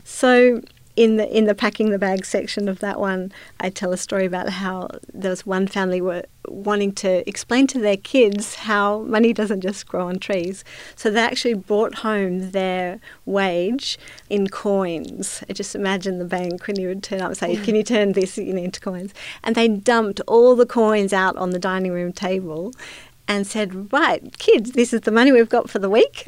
So 0.04 0.62
in 0.96 1.18
the 1.18 1.28
in 1.36 1.46
the 1.46 1.56
packing 1.56 1.90
the 1.90 1.98
bag 1.98 2.26
section 2.26 2.70
of 2.70 2.80
that 2.80 3.00
one, 3.00 3.32
I 3.60 3.70
tell 3.70 3.94
a 3.94 3.98
story 3.98 4.26
about 4.26 4.50
how 4.50 4.90
there 5.14 5.32
was 5.32 5.46
one 5.46 5.68
family 5.68 6.02
were 6.02 6.24
wanting 6.48 6.92
to 6.92 7.28
explain 7.28 7.68
to 7.68 7.80
their 7.80 7.98
kids 7.98 8.56
how 8.56 9.00
money 9.00 9.34
doesn't 9.34 9.62
just 9.62 9.88
grow 9.88 10.08
on 10.08 10.20
trees. 10.20 10.64
So 10.96 11.10
they 11.10 11.22
actually 11.22 11.56
brought 11.56 11.96
home 11.96 12.52
their 12.52 13.00
wage 13.26 13.98
in 14.30 14.50
coins. 14.50 15.44
I 15.50 15.54
just 15.54 15.74
imagine 15.74 16.20
the 16.20 16.26
bank 16.26 16.68
when 16.68 16.80
you 16.80 16.90
would 16.90 17.02
turn 17.02 17.22
up 17.22 17.30
and 17.30 17.38
say, 17.38 17.56
"Can 17.56 17.76
you 17.76 17.84
turn 17.84 18.14
this 18.14 18.38
into 18.38 18.80
coins?" 18.80 19.14
And 19.44 19.56
they 19.56 19.68
dumped 19.68 20.22
all 20.28 20.56
the 20.56 20.66
coins 20.66 21.14
out 21.14 21.36
on 21.38 21.52
the 21.52 21.60
dining 21.60 21.92
room 21.92 22.14
table 22.14 22.74
and 23.28 23.48
said, 23.48 23.92
Right, 23.94 24.38
kids, 24.38 24.72
this 24.72 24.94
is 24.94 25.02
the 25.02 25.12
money 25.12 25.32
we've 25.32 25.50
got 25.50 25.70
for 25.70 25.80
the 25.80 25.90
week 25.90 26.26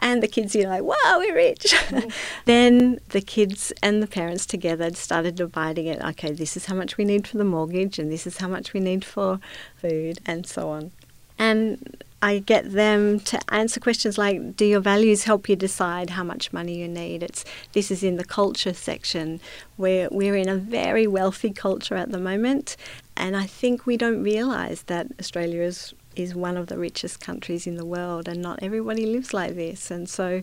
and 0.00 0.22
the 0.22 0.28
kids, 0.28 0.54
you 0.54 0.64
know, 0.64 0.70
like, 0.70 0.82
wow, 0.82 1.16
we're 1.18 1.34
rich. 1.34 1.74
Mm. 1.88 2.12
then 2.44 2.98
the 3.08 3.20
kids 3.20 3.72
and 3.82 4.02
the 4.02 4.06
parents 4.06 4.46
together 4.46 4.92
started 4.94 5.34
dividing 5.34 5.86
it. 5.86 6.02
Okay, 6.02 6.32
this 6.32 6.56
is 6.56 6.66
how 6.66 6.74
much 6.74 6.96
we 6.96 7.04
need 7.04 7.26
for 7.26 7.38
the 7.38 7.44
mortgage, 7.44 7.98
and 7.98 8.10
this 8.10 8.26
is 8.26 8.38
how 8.38 8.48
much 8.48 8.72
we 8.72 8.80
need 8.80 9.04
for 9.04 9.40
food, 9.80 10.18
and 10.26 10.46
so 10.46 10.70
on. 10.70 10.92
And 11.38 12.02
I 12.20 12.40
get 12.40 12.72
them 12.72 13.20
to 13.20 13.38
answer 13.54 13.78
questions 13.78 14.18
like, 14.18 14.56
"Do 14.56 14.64
your 14.64 14.80
values 14.80 15.24
help 15.24 15.48
you 15.48 15.54
decide 15.54 16.10
how 16.10 16.24
much 16.24 16.52
money 16.52 16.76
you 16.76 16.88
need?" 16.88 17.22
It's 17.22 17.44
this 17.72 17.90
is 17.90 18.02
in 18.02 18.16
the 18.16 18.24
culture 18.24 18.74
section 18.74 19.40
where 19.76 20.08
we're 20.10 20.34
in 20.36 20.48
a 20.48 20.56
very 20.56 21.06
wealthy 21.06 21.50
culture 21.50 21.94
at 21.94 22.10
the 22.10 22.18
moment, 22.18 22.76
and 23.16 23.36
I 23.36 23.46
think 23.46 23.86
we 23.86 23.96
don't 23.96 24.22
realise 24.22 24.82
that 24.82 25.06
Australia 25.20 25.62
is 25.62 25.94
is 26.18 26.34
one 26.34 26.56
of 26.56 26.66
the 26.66 26.78
richest 26.78 27.20
countries 27.20 27.66
in 27.66 27.76
the 27.76 27.84
world, 27.84 28.28
and 28.28 28.42
not 28.42 28.58
everybody 28.62 29.06
lives 29.06 29.32
like 29.32 29.54
this. 29.54 29.90
And 29.90 30.08
so, 30.08 30.42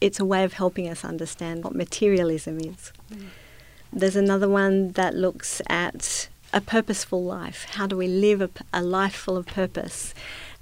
it's 0.00 0.18
a 0.18 0.24
way 0.24 0.44
of 0.44 0.54
helping 0.54 0.88
us 0.88 1.04
understand 1.04 1.64
what 1.64 1.74
materialism 1.74 2.58
is. 2.60 2.92
Mm. 3.12 3.26
There's 3.92 4.16
another 4.16 4.48
one 4.48 4.92
that 4.92 5.14
looks 5.14 5.60
at 5.68 6.28
a 6.52 6.60
purposeful 6.60 7.22
life. 7.22 7.66
How 7.70 7.86
do 7.86 7.96
we 7.96 8.06
live 8.06 8.40
a, 8.40 8.50
a 8.72 8.82
life 8.82 9.14
full 9.14 9.36
of 9.36 9.46
purpose? 9.46 10.14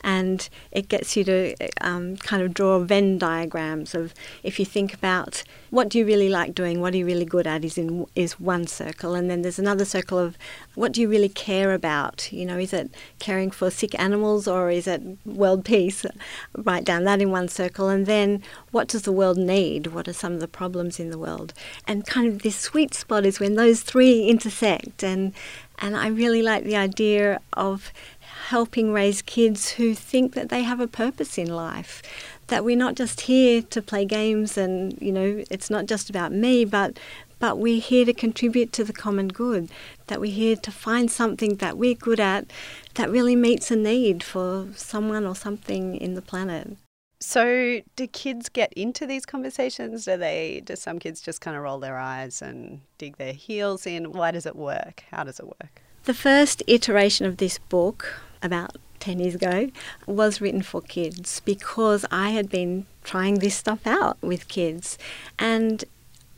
And 0.04 0.48
it 0.70 0.88
gets 0.88 1.16
you 1.16 1.24
to 1.24 1.54
um, 1.80 2.16
kind 2.18 2.42
of 2.42 2.54
draw 2.54 2.78
Venn 2.78 3.18
diagrams 3.18 3.94
of 3.94 4.14
if 4.42 4.58
you 4.58 4.64
think 4.64 4.94
about 4.94 5.42
what 5.70 5.88
do 5.88 5.98
you 5.98 6.06
really 6.06 6.28
like 6.28 6.54
doing, 6.54 6.80
what 6.80 6.94
are 6.94 6.96
you 6.96 7.04
really 7.04 7.24
good 7.24 7.46
at 7.46 7.64
is 7.64 7.76
in 7.76 8.06
is 8.14 8.38
one 8.40 8.66
circle, 8.66 9.14
and 9.14 9.28
then 9.28 9.42
there's 9.42 9.58
another 9.58 9.84
circle 9.84 10.18
of 10.18 10.38
what 10.74 10.92
do 10.92 11.00
you 11.00 11.08
really 11.08 11.28
care 11.28 11.74
about. 11.74 12.32
You 12.32 12.46
know, 12.46 12.58
is 12.58 12.72
it 12.72 12.94
caring 13.18 13.50
for 13.50 13.70
sick 13.70 13.98
animals 13.98 14.46
or 14.46 14.70
is 14.70 14.86
it 14.86 15.02
world 15.26 15.64
peace? 15.64 16.06
Write 16.56 16.84
down 16.84 17.04
that 17.04 17.20
in 17.20 17.30
one 17.30 17.48
circle, 17.48 17.88
and 17.88 18.06
then 18.06 18.42
what 18.70 18.88
does 18.88 19.02
the 19.02 19.12
world 19.12 19.36
need? 19.36 19.88
What 19.88 20.08
are 20.08 20.12
some 20.12 20.32
of 20.32 20.40
the 20.40 20.48
problems 20.48 21.00
in 21.00 21.10
the 21.10 21.18
world? 21.18 21.52
And 21.86 22.06
kind 22.06 22.28
of 22.28 22.42
this 22.42 22.56
sweet 22.56 22.94
spot 22.94 23.26
is 23.26 23.40
when 23.40 23.56
those 23.56 23.82
three 23.82 24.26
intersect, 24.28 25.02
and 25.02 25.34
and 25.80 25.96
I 25.96 26.08
really 26.08 26.42
like 26.42 26.64
the 26.64 26.76
idea 26.76 27.40
of 27.52 27.92
helping 28.48 28.94
raise 28.94 29.20
kids 29.20 29.72
who 29.72 29.94
think 29.94 30.32
that 30.32 30.48
they 30.48 30.62
have 30.62 30.80
a 30.80 30.86
purpose 30.86 31.36
in 31.36 31.54
life. 31.54 32.02
That 32.46 32.64
we're 32.64 32.76
not 32.76 32.94
just 32.94 33.22
here 33.22 33.60
to 33.60 33.82
play 33.82 34.06
games 34.06 34.56
and, 34.56 34.96
you 35.02 35.12
know, 35.12 35.44
it's 35.50 35.68
not 35.68 35.84
just 35.84 36.08
about 36.08 36.32
me, 36.32 36.64
but 36.64 36.98
but 37.38 37.58
we're 37.58 37.80
here 37.80 38.04
to 38.04 38.12
contribute 38.12 38.72
to 38.72 38.82
the 38.82 38.92
common 38.92 39.28
good, 39.28 39.68
that 40.08 40.20
we're 40.20 40.32
here 40.32 40.56
to 40.56 40.72
find 40.72 41.08
something 41.08 41.56
that 41.56 41.78
we're 41.78 41.94
good 41.94 42.18
at 42.18 42.46
that 42.94 43.10
really 43.10 43.36
meets 43.36 43.70
a 43.70 43.76
need 43.76 44.24
for 44.24 44.66
someone 44.74 45.24
or 45.24 45.36
something 45.36 45.94
in 45.94 46.14
the 46.14 46.22
planet. 46.22 46.76
So, 47.20 47.80
do 47.96 48.06
kids 48.08 48.48
get 48.48 48.72
into 48.72 49.06
these 49.06 49.26
conversations? 49.26 50.04
Do 50.06 50.16
they? 50.16 50.62
Do 50.64 50.74
some 50.74 50.98
kids 50.98 51.20
just 51.20 51.40
kind 51.40 51.56
of 51.56 51.62
roll 51.62 51.78
their 51.78 51.98
eyes 51.98 52.42
and 52.42 52.80
dig 52.96 53.18
their 53.18 53.34
heels 53.34 53.86
in? 53.86 54.12
Why 54.12 54.30
does 54.30 54.46
it 54.46 54.56
work? 54.56 55.04
How 55.10 55.22
does 55.22 55.38
it 55.38 55.46
work? 55.46 55.82
The 56.04 56.14
first 56.14 56.62
iteration 56.66 57.26
of 57.26 57.36
this 57.36 57.58
book 57.58 58.20
about 58.42 58.76
10 59.00 59.20
years 59.20 59.34
ago 59.34 59.70
was 60.06 60.40
written 60.40 60.62
for 60.62 60.80
kids 60.80 61.40
because 61.40 62.04
I 62.10 62.30
had 62.30 62.50
been 62.50 62.86
trying 63.04 63.36
this 63.36 63.54
stuff 63.54 63.86
out 63.86 64.18
with 64.22 64.48
kids. 64.48 64.98
And 65.38 65.84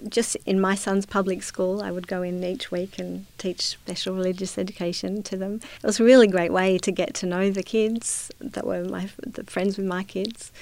just 0.08 0.36
in 0.46 0.60
my 0.60 0.74
son's 0.74 1.06
public 1.06 1.42
school, 1.42 1.82
I 1.82 1.90
would 1.90 2.06
go 2.06 2.22
in 2.22 2.42
each 2.42 2.70
week 2.70 2.98
and 2.98 3.26
teach 3.38 3.60
special 3.60 4.14
religious 4.14 4.56
education 4.56 5.22
to 5.24 5.36
them. 5.36 5.60
It 5.82 5.86
was 5.86 6.00
a 6.00 6.04
really 6.04 6.26
great 6.26 6.52
way 6.52 6.78
to 6.78 6.90
get 6.90 7.14
to 7.14 7.26
know 7.26 7.50
the 7.50 7.62
kids 7.62 8.30
that 8.40 8.66
were 8.66 8.84
my 8.84 9.08
the 9.18 9.44
friends 9.44 9.76
with 9.76 9.86
my 9.86 10.04
kids. 10.04 10.52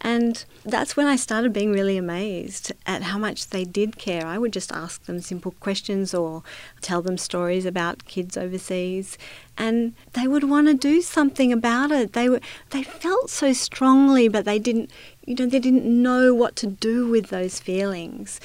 And 0.00 0.44
that's 0.64 0.96
when 0.96 1.06
I 1.06 1.16
started 1.16 1.52
being 1.52 1.72
really 1.72 1.96
amazed 1.96 2.72
at 2.86 3.02
how 3.02 3.18
much 3.18 3.48
they 3.48 3.64
did 3.64 3.96
care. 3.98 4.26
I 4.26 4.38
would 4.38 4.52
just 4.52 4.70
ask 4.70 5.04
them 5.04 5.20
simple 5.20 5.52
questions 5.52 6.12
or 6.12 6.42
tell 6.80 7.00
them 7.02 7.16
stories 7.16 7.64
about 7.64 8.04
kids 8.04 8.36
overseas, 8.36 9.16
and 9.56 9.94
they 10.12 10.28
would 10.28 10.44
want 10.44 10.66
to 10.66 10.74
do 10.74 11.00
something 11.00 11.52
about 11.52 11.90
it. 11.90 12.12
They 12.12 12.28
were 12.28 12.40
they 12.70 12.82
felt 12.82 13.30
so 13.30 13.52
strongly, 13.52 14.28
but 14.28 14.44
they 14.44 14.58
didn't 14.58 14.90
you 15.24 15.34
know 15.34 15.46
they 15.46 15.60
didn't 15.60 15.86
know 15.86 16.34
what 16.34 16.56
to 16.56 16.66
do 16.66 17.08
with 17.08 17.28
those 17.28 17.58
feelings. 17.58 18.38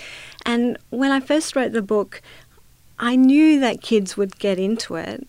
And 0.45 0.77
when 0.89 1.11
I 1.11 1.19
first 1.19 1.55
wrote 1.55 1.73
the 1.73 1.81
book, 1.81 2.21
I 2.97 3.15
knew 3.15 3.59
that 3.59 3.81
kids 3.81 4.15
would 4.15 4.39
get 4.39 4.57
into 4.57 4.95
it, 4.95 5.27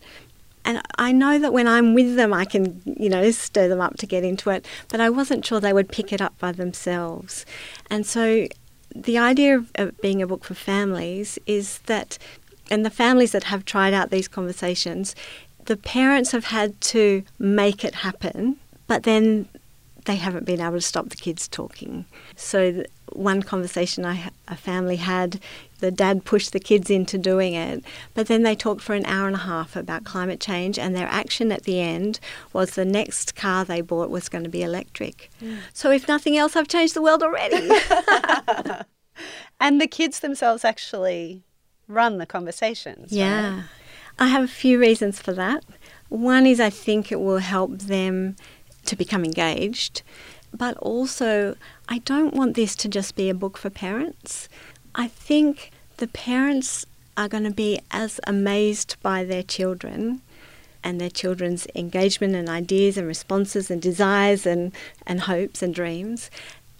and 0.64 0.82
I 0.98 1.12
know 1.12 1.38
that 1.38 1.52
when 1.52 1.66
I'm 1.66 1.94
with 1.94 2.16
them, 2.16 2.32
I 2.32 2.44
can, 2.44 2.80
you 2.84 3.08
know, 3.08 3.30
stir 3.30 3.68
them 3.68 3.80
up 3.80 3.96
to 3.98 4.06
get 4.06 4.24
into 4.24 4.50
it, 4.50 4.66
but 4.88 5.00
I 5.00 5.10
wasn't 5.10 5.44
sure 5.44 5.60
they 5.60 5.72
would 5.72 5.88
pick 5.88 6.12
it 6.12 6.20
up 6.20 6.38
by 6.38 6.52
themselves. 6.52 7.44
And 7.90 8.06
so 8.06 8.46
the 8.94 9.18
idea 9.18 9.64
of, 9.76 10.00
being 10.00 10.22
a 10.22 10.26
book 10.26 10.44
for 10.44 10.54
families 10.54 11.38
is 11.46 11.78
that, 11.86 12.18
and 12.70 12.84
the 12.84 12.90
families 12.90 13.32
that 13.32 13.44
have 13.44 13.64
tried 13.64 13.94
out 13.94 14.10
these 14.10 14.28
conversations, 14.28 15.14
the 15.64 15.76
parents 15.76 16.32
have 16.32 16.46
had 16.46 16.80
to 16.80 17.22
make 17.38 17.84
it 17.84 17.96
happen, 17.96 18.56
but 18.86 19.02
then 19.04 19.48
they 20.04 20.16
haven't 20.16 20.44
been 20.44 20.60
able 20.60 20.72
to 20.72 20.80
stop 20.80 21.08
the 21.08 21.16
kids 21.16 21.46
talking. 21.48 22.04
So, 22.36 22.84
one 23.16 23.42
conversation 23.42 24.04
I, 24.04 24.30
a 24.48 24.56
family 24.56 24.96
had, 24.96 25.40
the 25.80 25.90
dad 25.90 26.24
pushed 26.24 26.52
the 26.52 26.60
kids 26.60 26.90
into 26.90 27.18
doing 27.18 27.54
it, 27.54 27.84
but 28.14 28.26
then 28.28 28.42
they 28.42 28.54
talked 28.54 28.80
for 28.82 28.94
an 28.94 29.06
hour 29.06 29.26
and 29.26 29.36
a 29.36 29.40
half 29.40 29.76
about 29.76 30.04
climate 30.04 30.40
change, 30.40 30.78
and 30.78 30.94
their 30.94 31.08
action 31.08 31.50
at 31.52 31.64
the 31.64 31.80
end 31.80 32.20
was 32.52 32.72
the 32.72 32.84
next 32.84 33.34
car 33.34 33.64
they 33.64 33.80
bought 33.80 34.10
was 34.10 34.28
going 34.28 34.44
to 34.44 34.50
be 34.50 34.62
electric. 34.62 35.30
Mm. 35.42 35.58
So, 35.72 35.90
if 35.90 36.06
nothing 36.08 36.36
else, 36.36 36.56
I've 36.56 36.68
changed 36.68 36.94
the 36.94 37.02
world 37.02 37.22
already. 37.22 37.68
and 39.60 39.80
the 39.80 39.86
kids 39.86 40.20
themselves 40.20 40.64
actually 40.64 41.42
run 41.88 42.18
the 42.18 42.26
conversations. 42.26 43.12
Yeah. 43.12 43.56
Right? 43.56 43.64
I 44.18 44.26
have 44.28 44.44
a 44.44 44.48
few 44.48 44.78
reasons 44.78 45.20
for 45.20 45.32
that. 45.32 45.64
One 46.08 46.46
is 46.46 46.60
I 46.60 46.70
think 46.70 47.10
it 47.10 47.20
will 47.20 47.38
help 47.38 47.78
them 47.78 48.36
to 48.84 48.96
become 48.96 49.24
engaged, 49.24 50.02
but 50.52 50.76
also 50.78 51.56
I 51.88 51.98
don't 51.98 52.34
want 52.34 52.54
this 52.54 52.76
to 52.76 52.88
just 52.88 53.16
be 53.16 53.28
a 53.28 53.34
book 53.34 53.56
for 53.56 53.70
parents. 53.70 54.48
I 54.94 55.08
think 55.08 55.70
the 55.96 56.08
parents 56.08 56.86
are 57.16 57.28
going 57.28 57.44
to 57.44 57.50
be 57.50 57.80
as 57.90 58.20
amazed 58.26 58.96
by 59.02 59.24
their 59.24 59.42
children 59.42 60.22
and 60.84 61.00
their 61.00 61.10
children's 61.10 61.66
engagement 61.74 62.34
and 62.34 62.48
ideas 62.48 62.96
and 62.96 63.06
responses 63.06 63.70
and 63.70 63.80
desires 63.80 64.46
and, 64.46 64.72
and 65.06 65.20
hopes 65.20 65.62
and 65.62 65.74
dreams 65.74 66.30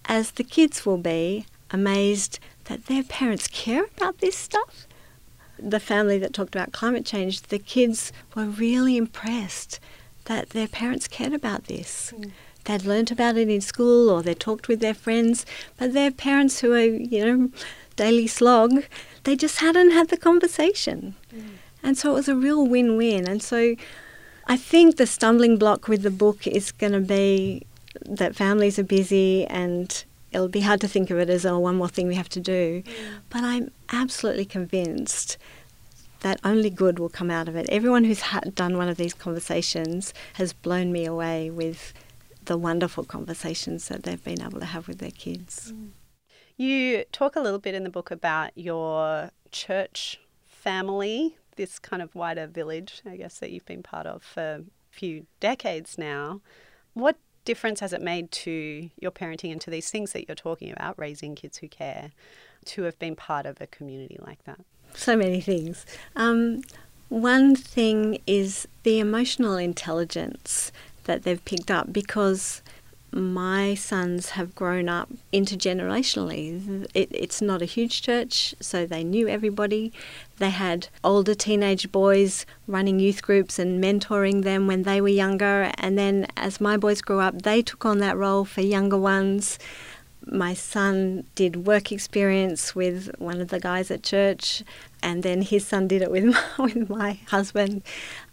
as 0.05 0.33
the 0.33 0.45
kids 0.45 0.85
will 0.85 0.99
be 0.99 1.47
amazed 1.71 2.39
that 2.65 2.87
their 2.87 3.03
parents 3.03 3.49
care 3.49 3.85
about 3.97 4.19
this 4.19 4.37
stuff. 4.37 4.87
The 5.59 5.81
family 5.81 6.19
that 6.19 6.33
talked 6.33 6.55
about 6.55 6.73
climate 6.73 7.07
change, 7.07 7.43
the 7.43 7.59
kids 7.59 8.13
were 8.35 8.47
really 8.47 8.97
impressed 8.97 9.79
that 10.25 10.51
their 10.51 10.69
parents 10.69 11.09
cared 11.09 11.33
about 11.33 11.65
this. 11.65 12.13
Mm. 12.17 12.31
They'd 12.65 12.85
learnt 12.85 13.11
about 13.11 13.37
it 13.37 13.49
in 13.49 13.61
school 13.61 14.09
or 14.09 14.23
they 14.23 14.35
talked 14.35 14.69
with 14.69 14.81
their 14.81 14.95
friends, 14.95 15.45
but 15.77 15.93
their 15.93 16.11
parents 16.11 16.61
who 16.61 16.73
are, 16.73 16.85
you 16.85 17.25
know, 17.25 17.51
daily 17.97 18.27
slog, 18.27 18.85
they 19.25 19.37
just 19.37 19.59
hadn't 19.59 19.91
had 19.91 20.09
the 20.09 20.17
conversation. 20.17 21.15
Mm. 21.35 21.45
And 21.83 21.99
so 21.99 22.13
it 22.13 22.15
was 22.15 22.29
a 22.29 22.37
real 22.37 22.67
win 22.67 22.97
win. 22.97 23.29
And 23.29 23.43
so 23.43 23.75
I 24.47 24.57
think 24.57 24.97
the 24.97 25.07
stumbling 25.07 25.59
block 25.59 25.89
with 25.89 26.03
the 26.03 26.11
book 26.11 26.47
is 26.47 26.73
going 26.73 26.93
to 26.93 27.01
be 27.01 27.67
that 28.07 28.35
families 28.35 28.79
are 28.79 28.85
busy 28.85 29.45
and 29.47 30.05
it'll 30.31 30.49
be 30.49 30.61
hard 30.61 30.81
to 30.81 30.89
think 30.89 31.11
of 31.11 31.19
it 31.19 31.29
as, 31.29 31.45
oh, 31.45 31.59
one 31.59 31.77
more 31.77 31.89
thing 31.89 32.07
we 32.09 32.15
have 32.15 32.29
to 32.31 32.41
do. 32.41 32.83
Mm. 32.83 32.93
But 33.29 33.45
I'm 33.45 33.71
absolutely 33.93 34.45
convinced 34.45 35.37
that 36.21 36.41
only 36.45 36.71
good 36.71 37.01
will 37.01 37.09
come 37.09 37.31
out 37.31 37.49
of 37.49 37.57
it. 37.57 37.69
Everyone 37.69 38.05
who's 38.05 38.23
done 38.55 38.77
one 38.77 38.89
of 38.89 38.97
these 38.97 39.13
conversations 39.13 40.15
has 40.35 40.53
blown 40.53 40.93
me 40.93 41.05
away 41.05 41.51
with 41.51 41.93
the 42.45 42.57
wonderful 42.57 43.05
conversations 43.05 43.89
that 43.89 44.03
they've 44.03 44.23
been 44.23 44.43
able 44.43 44.61
to 44.61 44.67
have 44.67 44.89
with 44.89 44.99
their 44.99 45.11
kids. 45.11 45.73
Mm. 45.73 45.91
You 46.57 47.05
talk 47.13 47.37
a 47.37 47.41
little 47.41 47.59
bit 47.59 47.75
in 47.75 47.85
the 47.85 47.91
book 47.91 48.11
about 48.11 48.51
your 48.55 49.31
church 49.51 50.21
family, 50.47 51.37
this 51.57 51.79
kind 51.79 52.03
of 52.03 52.15
wider 52.15 52.47
village, 52.47 53.03
I 53.07 53.17
guess, 53.17 53.39
that 53.39 53.51
you've 53.51 53.67
been 53.67 53.83
part 53.83 54.07
of 54.07 54.23
for 54.23 54.41
a 54.41 54.63
few 54.91 55.27
decades 55.41 55.97
now. 55.97 56.41
What 56.95 57.17
difference 57.45 57.81
has 57.81 57.93
it 57.93 58.03
made 58.03 58.31
to 58.31 58.91
your 59.01 59.11
parenting 59.11 59.51
and 59.51 59.61
to 59.63 59.71
these 59.71 59.91
things 59.91 60.13
that 60.13 60.29
you're 60.29 60.35
talking 60.35 60.71
about, 60.71 60.99
raising 60.99 61.35
kids 61.35 61.59
who 61.59 61.69
care, 61.69 62.11
to 62.67 62.83
have 62.83 62.99
been 62.99 63.17
part 63.17 63.47
of 63.47 63.61
a 63.61 63.67
community 63.67 64.19
like 64.21 64.45
that? 64.45 64.61
so 64.95 65.17
many 65.17 65.41
things. 65.41 65.87
Um, 66.17 66.63
one 67.09 67.55
thing 67.55 68.19
is 68.27 68.67
the 68.85 68.99
emotional 68.99 69.57
intelligence 69.57 70.73
that 71.05 71.23
they've 71.23 71.45
picked 71.45 71.71
up 71.71 71.93
because 71.93 72.63
my 73.15 73.75
sons 73.75 74.31
have 74.31 74.55
grown 74.55 74.89
up 74.89 75.11
intergenerationally. 75.33 76.87
It, 76.95 77.09
it's 77.13 77.43
not 77.43 77.61
a 77.61 77.67
huge 77.67 78.01
church, 78.01 78.55
so 78.59 78.87
they 78.87 79.05
knew 79.05 79.29
everybody. 79.29 79.93
They 80.39 80.49
had 80.49 80.89
older 81.05 81.35
teenage 81.35 81.93
boys 81.93 82.47
running 82.67 82.99
youth 83.01 83.23
groups 83.23 83.59
and 83.59 83.85
mentoring 83.85 84.45
them 84.45 84.67
when 84.67 84.85
they 84.85 85.01
were 85.01 85.09
younger. 85.09 85.71
And 85.77 85.99
then 85.99 86.27
as 86.37 86.61
my 86.61 86.79
boys 86.79 87.03
grew 87.03 87.21
up, 87.21 87.43
they 87.43 87.61
took 87.61 87.85
on 87.85 87.99
that 87.99 88.17
role 88.17 88.47
for 88.47 88.63
younger 88.63 88.99
ones 88.99 89.59
my 90.27 90.55
son 90.55 91.25
did 91.35 91.67
work 91.67 91.91
experience 91.91 92.75
with 92.75 93.11
one 93.19 93.41
of 93.41 93.49
the 93.49 93.61
guys 93.61 93.91
at 93.91 94.03
church, 94.03 94.63
and 95.03 95.23
then 95.23 95.43
his 95.43 95.67
son 95.67 95.89
did 95.89 96.03
it 96.03 96.11
with 96.11 96.25
my, 96.59 96.65
with 96.65 96.89
my 96.89 97.19
husband. 97.29 97.83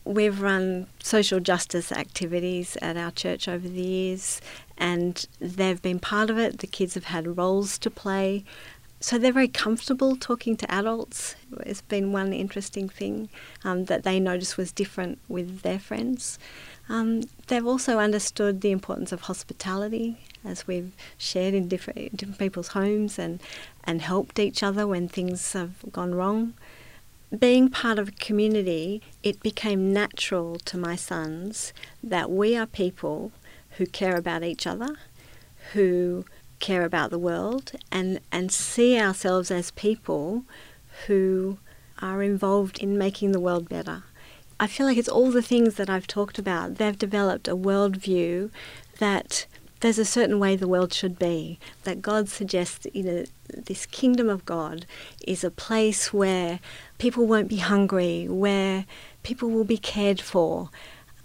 We've 0.10 0.42
run 0.42 0.88
social 1.04 1.40
justice 1.40 1.92
activities 1.92 2.76
at 2.82 2.98
our 2.98 3.12
church 3.12 3.48
over 3.48 3.70
the 3.70 3.86
years, 3.86 4.42
and 4.76 5.24
they've 5.40 5.80
been 5.80 6.00
part 6.00 6.32
of 6.32 6.40
it. 6.40 6.58
The 6.58 6.66
kids 6.66 6.96
have 6.96 7.04
had 7.04 7.38
roles 7.38 7.78
to 7.78 7.92
play. 7.92 8.44
So 9.00 9.20
they're 9.20 9.32
very 9.32 9.48
comfortable 9.48 10.16
talking 10.16 10.58
to 10.58 10.72
adults. 10.72 11.36
It's 11.60 11.84
been 11.84 12.12
one 12.12 12.34
interesting 12.34 12.90
thing 12.90 13.30
um, 13.64 13.86
that 13.86 14.02
they 14.02 14.20
noticed 14.20 14.58
was 14.58 14.72
different 14.72 15.20
with 15.28 15.62
their 15.62 15.78
friends. 15.78 16.40
Um, 16.90 17.22
they've 17.46 17.68
also 17.68 18.00
understood 18.00 18.62
the 18.62 18.72
importance 18.72 19.12
of 19.12 19.22
hospitality 19.22 20.18
as 20.44 20.66
we've 20.66 20.92
shared 21.20 21.54
in 21.54 21.68
different, 21.68 22.18
different 22.18 22.40
people's 22.40 22.70
homes 22.70 23.20
and, 23.20 23.40
and 23.84 24.02
helped 24.02 24.40
each 24.40 24.64
other 24.64 24.88
when 24.88 25.08
things 25.08 25.54
have 25.54 25.86
gone 25.92 26.16
wrong. 26.16 26.56
Being 27.38 27.70
part 27.70 28.00
of 28.00 28.08
a 28.08 28.14
community, 28.14 29.04
it 29.22 29.44
became 29.44 29.94
natural 29.94 30.56
to 30.66 30.78
my 30.78 30.96
sons 30.96 31.74
that 32.04 32.32
we 32.32 32.58
are 32.58 32.66
people 32.66 33.32
who 33.78 33.86
care 33.86 34.16
about 34.16 34.44
each 34.44 34.66
other, 34.66 34.98
who 35.74 36.26
care 36.58 36.84
about 36.84 37.12
the 37.12 37.20
world, 37.20 37.74
and, 37.92 38.20
and 38.32 38.52
see 38.52 39.00
ourselves 39.00 39.52
as 39.52 39.70
people 39.72 40.44
who 41.06 41.60
are 42.02 42.24
involved 42.24 42.80
in 42.80 42.98
making 42.98 43.32
the 43.32 43.40
world 43.40 43.70
better. 43.70 44.04
I 44.60 44.66
feel 44.66 44.88
like 44.88 44.98
it's 44.98 45.08
all 45.08 45.30
the 45.30 45.44
things 45.44 45.76
that 45.76 45.90
I've 45.90 46.08
talked 46.08 46.40
about. 46.40 46.76
They've 46.76 46.98
developed 46.98 47.48
a 47.48 47.56
worldview 47.56 48.50
that 48.98 49.46
there's 49.82 50.00
a 50.00 50.06
certain 50.06 50.40
way 50.40 50.56
the 50.56 50.68
world 50.68 50.94
should 50.94 51.18
be. 51.18 51.60
That 51.84 52.02
God 52.02 52.30
suggests, 52.30 52.86
you 52.94 53.04
know, 53.04 53.24
this 53.48 53.86
kingdom 53.86 54.30
of 54.30 54.46
God 54.46 54.86
is 55.26 55.44
a 55.44 55.52
place 55.52 56.14
where 56.14 56.60
people 56.98 57.26
won't 57.26 57.48
be 57.48 57.58
hungry, 57.58 58.28
where 58.28 58.86
people 59.24 59.50
will 59.50 59.64
be 59.64 59.78
cared 59.78 60.22
for. 60.22 60.70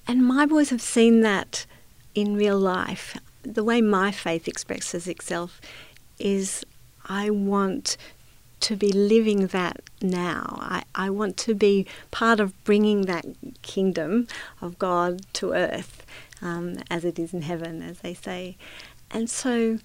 And 0.07 0.27
my 0.27 0.47
boys 0.47 0.71
have 0.71 0.83
seen 0.83 1.21
that 1.23 1.67
in 2.15 2.37
real 2.37 2.59
life. 2.59 3.19
The 3.43 3.65
way 3.65 3.81
my 3.81 4.11
faith 4.11 4.47
expresses 4.47 5.09
itself 5.09 5.61
is 6.19 6.65
I 7.07 7.31
want 7.31 7.97
to 8.61 8.77
be 8.77 8.93
living 8.93 9.49
that 9.49 9.81
now. 10.01 10.57
I, 10.61 10.85
I 10.95 11.11
want 11.11 11.37
to 11.39 11.55
be 11.55 11.87
part 12.11 12.41
of 12.41 12.65
bringing 12.65 13.03
that 13.03 13.27
kingdom 13.63 14.27
of 14.63 14.79
God 14.79 15.21
to 15.35 15.53
earth 15.53 16.05
um, 16.43 16.77
as 16.91 17.05
it 17.05 17.19
is 17.19 17.33
in 17.33 17.43
heaven, 17.43 17.83
as 17.83 18.01
they 18.01 18.15
say. 18.15 18.57
And 19.11 19.31
so, 19.31 19.79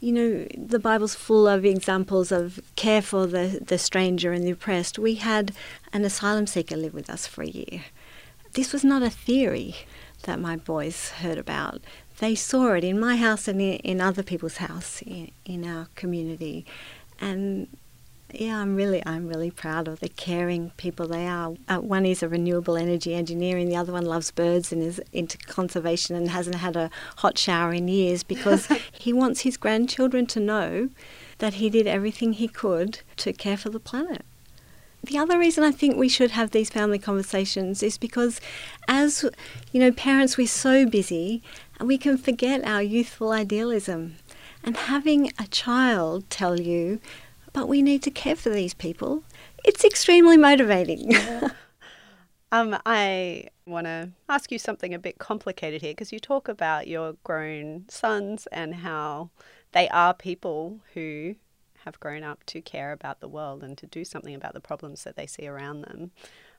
you 0.00 0.12
know, 0.12 0.46
the 0.56 0.78
Bible's 0.78 1.14
full 1.14 1.48
of 1.48 1.64
examples 1.64 2.30
of 2.30 2.60
care 2.76 3.02
for 3.02 3.26
the, 3.26 3.62
the 3.64 3.78
stranger 3.78 4.32
and 4.32 4.44
the 4.44 4.50
oppressed. 4.50 4.98
We 4.98 5.16
had 5.16 5.52
an 5.92 6.04
asylum 6.04 6.46
seeker 6.46 6.76
live 6.76 6.94
with 6.94 7.08
us 7.08 7.26
for 7.26 7.42
a 7.42 7.48
year. 7.48 7.84
This 8.52 8.72
was 8.72 8.84
not 8.84 9.02
a 9.02 9.10
theory 9.10 9.74
that 10.24 10.40
my 10.40 10.56
boys 10.56 11.10
heard 11.10 11.38
about. 11.38 11.82
They 12.18 12.34
saw 12.34 12.72
it 12.74 12.84
in 12.84 13.00
my 13.00 13.16
house 13.16 13.48
and 13.48 13.60
in 13.60 14.00
other 14.00 14.22
people's 14.22 14.58
house 14.58 15.02
in, 15.02 15.30
in 15.44 15.64
our 15.66 15.88
community. 15.94 16.64
And 17.20 17.68
yeah, 18.40 18.58
I'm 18.58 18.76
really, 18.76 19.02
I'm 19.04 19.28
really 19.28 19.50
proud 19.50 19.88
of 19.88 20.00
the 20.00 20.08
caring 20.08 20.70
people 20.76 21.08
they 21.08 21.26
are. 21.26 21.54
Uh, 21.68 21.78
one 21.78 22.06
is 22.06 22.22
a 22.22 22.28
renewable 22.28 22.76
energy 22.76 23.14
engineer, 23.14 23.56
and 23.58 23.70
the 23.70 23.76
other 23.76 23.92
one 23.92 24.04
loves 24.04 24.30
birds 24.30 24.72
and 24.72 24.82
is 24.82 25.00
into 25.12 25.38
conservation 25.38 26.16
and 26.16 26.30
hasn't 26.30 26.56
had 26.56 26.76
a 26.76 26.90
hot 27.18 27.38
shower 27.38 27.72
in 27.72 27.88
years 27.88 28.22
because 28.22 28.66
he 28.92 29.12
wants 29.12 29.40
his 29.40 29.56
grandchildren 29.56 30.26
to 30.26 30.40
know 30.40 30.90
that 31.38 31.54
he 31.54 31.68
did 31.68 31.86
everything 31.86 32.32
he 32.32 32.48
could 32.48 33.00
to 33.16 33.32
care 33.32 33.56
for 33.56 33.70
the 33.70 33.80
planet. 33.80 34.24
The 35.02 35.18
other 35.18 35.38
reason 35.38 35.64
I 35.64 35.70
think 35.70 35.96
we 35.96 36.08
should 36.08 36.30
have 36.30 36.52
these 36.52 36.70
family 36.70 36.98
conversations 36.98 37.82
is 37.82 37.98
because, 37.98 38.40
as 38.88 39.24
you 39.70 39.80
know, 39.80 39.92
parents, 39.92 40.38
we're 40.38 40.46
so 40.46 40.86
busy 40.86 41.42
and 41.78 41.86
we 41.86 41.98
can 41.98 42.16
forget 42.16 42.64
our 42.64 42.82
youthful 42.82 43.32
idealism. 43.32 44.16
And 44.62 44.78
having 44.78 45.30
a 45.38 45.46
child 45.48 46.30
tell 46.30 46.58
you 46.58 47.00
but 47.54 47.68
we 47.68 47.80
need 47.80 48.02
to 48.02 48.10
care 48.10 48.36
for 48.36 48.50
these 48.50 48.74
people. 48.74 49.24
It's 49.64 49.84
extremely 49.84 50.36
motivating. 50.36 51.14
um, 52.52 52.76
I 52.84 53.48
want 53.64 53.86
to 53.86 54.10
ask 54.28 54.52
you 54.52 54.58
something 54.58 54.92
a 54.92 54.98
bit 54.98 55.18
complicated 55.18 55.80
here 55.80 55.92
because 55.92 56.12
you 56.12 56.18
talk 56.18 56.48
about 56.48 56.86
your 56.86 57.14
grown 57.24 57.86
sons 57.88 58.46
and 58.52 58.74
how 58.74 59.30
they 59.72 59.88
are 59.88 60.12
people 60.12 60.80
who 60.92 61.36
have 61.84 61.98
grown 62.00 62.24
up 62.24 62.44
to 62.46 62.60
care 62.60 62.92
about 62.92 63.20
the 63.20 63.28
world 63.28 63.62
and 63.62 63.78
to 63.78 63.86
do 63.86 64.04
something 64.04 64.34
about 64.34 64.52
the 64.52 64.60
problems 64.60 65.04
that 65.04 65.16
they 65.16 65.26
see 65.26 65.46
around 65.46 65.82
them. 65.82 66.10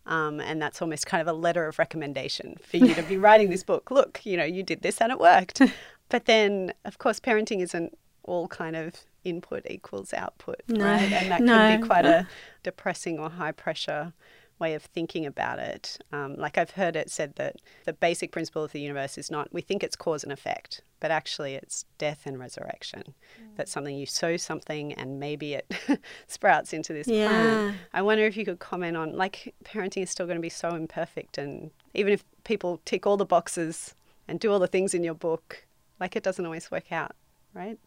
Um, 0.06 0.40
and 0.40 0.62
that's 0.62 0.82
almost 0.82 1.08
kind 1.08 1.22
of 1.22 1.28
a 1.28 1.38
letter 1.38 1.68
of 1.68 1.78
recommendation 1.78 2.56
for 2.64 2.78
you 2.78 2.94
to 2.94 3.04
be 3.04 3.18
writing 3.26 3.50
this 3.50 3.64
book. 3.64 3.92
Look, 3.92 4.22
you 4.24 4.38
know, 4.38 4.44
you 4.46 4.64
did 4.64 4.82
this 4.82 5.02
and 5.02 5.12
it 5.12 5.20
worked. 5.20 5.62
But 6.08 6.26
then, 6.26 6.72
of 6.86 7.00
course, 7.00 7.20
parenting 7.20 7.62
isn't 7.64 7.98
all 8.26 8.48
kind 8.48 8.76
of 8.76 8.94
input 9.24 9.66
equals 9.70 10.14
output, 10.14 10.62
no, 10.68 10.86
right? 10.86 11.12
And 11.12 11.32
that 11.32 11.42
no. 11.42 11.54
can 11.54 11.82
be 11.82 11.88
quite 11.88 12.06
a 12.06 12.28
depressing 12.64 13.20
or 13.20 13.30
high 13.30 13.52
pressure 13.52 14.14
way 14.60 14.74
of 14.74 14.84
thinking 14.84 15.26
about 15.26 15.60
it. 15.60 15.98
Um, 16.12 16.36
like 16.36 16.58
I've 16.58 16.72
heard 16.72 16.96
it 16.96 17.10
said 17.10 17.36
that 17.36 17.58
the 17.86 17.94
basic 17.94 18.32
principle 18.32 18.64
of 18.64 18.72
the 18.72 18.80
universe 18.80 19.18
is 19.18 19.30
not, 19.30 19.52
we 19.54 19.62
think 19.62 19.84
it's 19.84 19.96
cause 19.96 20.24
and 20.24 20.32
effect, 20.32 20.82
but 21.00 21.12
actually 21.12 21.56
it's 21.56 21.86
death 21.98 22.22
and 22.26 22.40
resurrection. 22.40 23.04
Mm. 23.42 23.58
That 23.58 23.68
something, 23.68 23.96
you 23.96 24.06
sow 24.06 24.38
something 24.38 24.94
and 24.94 25.20
maybe 25.20 25.56
it 25.56 25.74
sprouts 26.28 26.74
into 26.74 26.94
this 26.94 27.08
yeah. 27.08 27.28
plant. 27.28 27.78
I 27.94 28.02
wonder 28.02 28.26
if 28.26 28.38
you 28.38 28.46
could 28.46 28.60
comment 28.60 28.96
on, 28.96 29.16
like, 29.16 29.54
parenting 29.64 30.04
is 30.04 30.10
still 30.10 30.26
going 30.26 30.38
to 30.38 30.42
be 30.42 30.50
so 30.50 30.70
imperfect. 30.70 31.38
And 31.38 31.72
even 31.94 32.14
if 32.14 32.24
people 32.44 32.80
tick 32.86 33.06
all 33.06 33.18
the 33.18 33.26
boxes 33.26 33.94
and 34.28 34.40
do 34.40 34.52
all 34.52 34.60
the 34.60 34.68
things 34.68 34.94
in 34.94 35.04
your 35.04 35.14
book, 35.14 35.66
like, 36.00 36.16
it 36.16 36.24
doesn't 36.24 36.46
always 36.46 36.72
work 36.72 36.92
out, 36.92 37.12
right? 37.54 37.78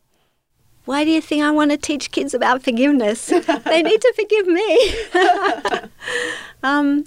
Why 0.88 1.04
do 1.04 1.10
you 1.10 1.20
think 1.20 1.42
I 1.42 1.50
want 1.50 1.70
to 1.70 1.76
teach 1.76 2.10
kids 2.12 2.32
about 2.32 2.62
forgiveness? 2.62 3.26
they 3.26 3.82
need 3.82 4.00
to 4.00 4.12
forgive 4.16 4.46
me. 4.46 5.90
um, 6.62 7.04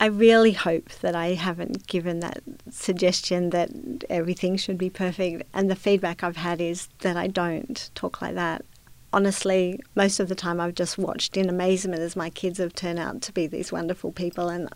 I 0.00 0.06
really 0.06 0.50
hope 0.50 0.88
that 1.00 1.14
I 1.14 1.34
haven't 1.34 1.86
given 1.86 2.18
that 2.20 2.42
suggestion 2.72 3.50
that 3.50 3.70
everything 4.10 4.56
should 4.56 4.78
be 4.78 4.90
perfect. 4.90 5.44
And 5.54 5.70
the 5.70 5.76
feedback 5.76 6.24
I've 6.24 6.38
had 6.38 6.60
is 6.60 6.88
that 7.02 7.16
I 7.16 7.28
don't 7.28 7.88
talk 7.94 8.20
like 8.20 8.34
that. 8.34 8.64
Honestly, 9.12 9.78
most 9.94 10.18
of 10.18 10.28
the 10.28 10.34
time 10.34 10.60
I've 10.60 10.74
just 10.74 10.98
watched 10.98 11.36
in 11.36 11.48
amazement 11.48 12.02
as 12.02 12.16
my 12.16 12.30
kids 12.30 12.58
have 12.58 12.74
turned 12.74 12.98
out 12.98 13.22
to 13.22 13.32
be 13.32 13.46
these 13.46 13.70
wonderful 13.70 14.10
people. 14.10 14.48
And, 14.48 14.68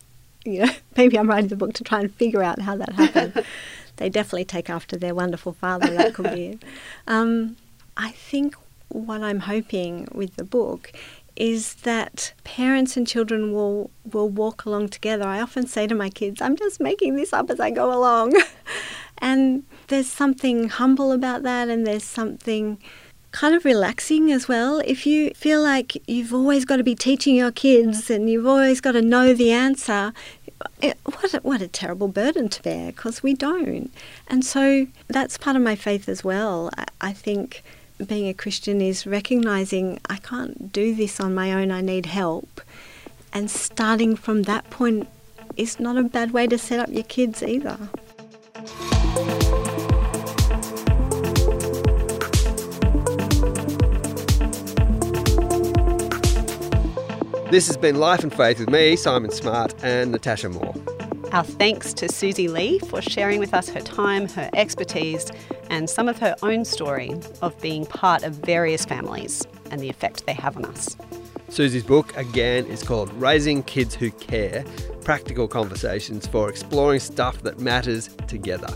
you 0.44 0.64
know, 0.64 0.72
maybe 0.96 1.18
I'm 1.18 1.28
writing 1.28 1.48
the 1.48 1.56
book 1.56 1.72
to 1.72 1.82
try 1.82 1.98
and 1.98 2.14
figure 2.14 2.44
out 2.44 2.60
how 2.60 2.76
that 2.76 2.92
happened. 2.92 3.44
they 3.96 4.08
definitely 4.08 4.44
take 4.44 4.70
after 4.70 4.96
their 4.96 5.12
wonderful 5.12 5.54
father. 5.54 5.88
That 5.88 6.14
could 6.14 6.32
be 6.32 6.46
it. 6.50 6.62
Um, 7.08 7.56
I 7.98 8.10
think 8.12 8.54
what 8.88 9.22
I'm 9.22 9.40
hoping 9.40 10.08
with 10.12 10.36
the 10.36 10.44
book 10.44 10.92
is 11.36 11.74
that 11.74 12.32
parents 12.44 12.96
and 12.96 13.06
children 13.06 13.52
will 13.52 13.90
will 14.10 14.28
walk 14.28 14.64
along 14.64 14.88
together. 14.88 15.24
I 15.24 15.40
often 15.40 15.66
say 15.66 15.86
to 15.86 15.94
my 15.94 16.08
kids, 16.08 16.40
I'm 16.40 16.56
just 16.56 16.80
making 16.80 17.16
this 17.16 17.32
up 17.32 17.50
as 17.50 17.60
I 17.60 17.70
go 17.70 17.92
along. 17.92 18.34
and 19.18 19.64
there's 19.88 20.08
something 20.08 20.68
humble 20.68 21.12
about 21.12 21.42
that 21.42 21.68
and 21.68 21.86
there's 21.86 22.04
something 22.04 22.78
kind 23.30 23.54
of 23.54 23.64
relaxing 23.64 24.32
as 24.32 24.48
well. 24.48 24.80
If 24.84 25.06
you 25.06 25.30
feel 25.30 25.62
like 25.62 26.02
you've 26.08 26.34
always 26.34 26.64
got 26.64 26.76
to 26.76 26.84
be 26.84 26.94
teaching 26.94 27.36
your 27.36 27.52
kids 27.52 28.10
and 28.10 28.28
you've 28.30 28.46
always 28.46 28.80
got 28.80 28.92
to 28.92 29.02
know 29.02 29.34
the 29.34 29.52
answer, 29.52 30.12
it, 30.80 30.98
what 31.04 31.34
a, 31.34 31.38
what 31.38 31.62
a 31.62 31.68
terrible 31.68 32.08
burden 32.08 32.48
to 32.48 32.62
bear 32.62 32.90
because 32.90 33.22
we 33.22 33.34
don't. 33.34 33.92
And 34.26 34.44
so 34.44 34.86
that's 35.08 35.38
part 35.38 35.56
of 35.56 35.62
my 35.62 35.76
faith 35.76 36.08
as 36.08 36.24
well. 36.24 36.70
I, 36.76 36.86
I 37.00 37.12
think 37.12 37.62
being 38.06 38.28
a 38.28 38.34
Christian 38.34 38.80
is 38.80 39.06
recognizing 39.06 39.98
I 40.08 40.16
can't 40.16 40.72
do 40.72 40.94
this 40.94 41.20
on 41.20 41.34
my 41.34 41.52
own, 41.52 41.70
I 41.70 41.80
need 41.80 42.06
help. 42.06 42.60
And 43.32 43.50
starting 43.50 44.16
from 44.16 44.44
that 44.44 44.70
point 44.70 45.08
is 45.56 45.80
not 45.80 45.96
a 45.96 46.04
bad 46.04 46.32
way 46.32 46.46
to 46.46 46.58
set 46.58 46.78
up 46.80 46.88
your 46.90 47.04
kids 47.04 47.42
either. 47.42 47.76
This 57.50 57.66
has 57.66 57.78
been 57.78 57.96
Life 57.96 58.22
and 58.22 58.32
Faith 58.32 58.60
with 58.60 58.70
me, 58.70 58.94
Simon 58.94 59.30
Smart, 59.30 59.74
and 59.82 60.12
Natasha 60.12 60.50
Moore. 60.50 60.74
Our 61.30 61.44
thanks 61.44 61.92
to 61.94 62.10
Susie 62.10 62.48
Lee 62.48 62.78
for 62.78 63.02
sharing 63.02 63.38
with 63.38 63.52
us 63.52 63.68
her 63.68 63.80
time, 63.80 64.28
her 64.30 64.48
expertise, 64.54 65.30
and 65.68 65.88
some 65.88 66.08
of 66.08 66.18
her 66.20 66.34
own 66.42 66.64
story 66.64 67.14
of 67.42 67.60
being 67.60 67.84
part 67.84 68.22
of 68.22 68.32
various 68.32 68.86
families 68.86 69.46
and 69.70 69.78
the 69.82 69.90
effect 69.90 70.24
they 70.24 70.32
have 70.32 70.56
on 70.56 70.64
us. 70.64 70.96
Susie's 71.50 71.82
book, 71.82 72.14
again, 72.16 72.66
is 72.66 72.82
called 72.82 73.12
Raising 73.14 73.62
Kids 73.62 73.94
Who 73.94 74.10
Care 74.10 74.64
Practical 75.02 75.48
Conversations 75.48 76.26
for 76.26 76.50
Exploring 76.50 77.00
Stuff 77.00 77.42
That 77.42 77.58
Matters 77.58 78.10
Together. 78.26 78.68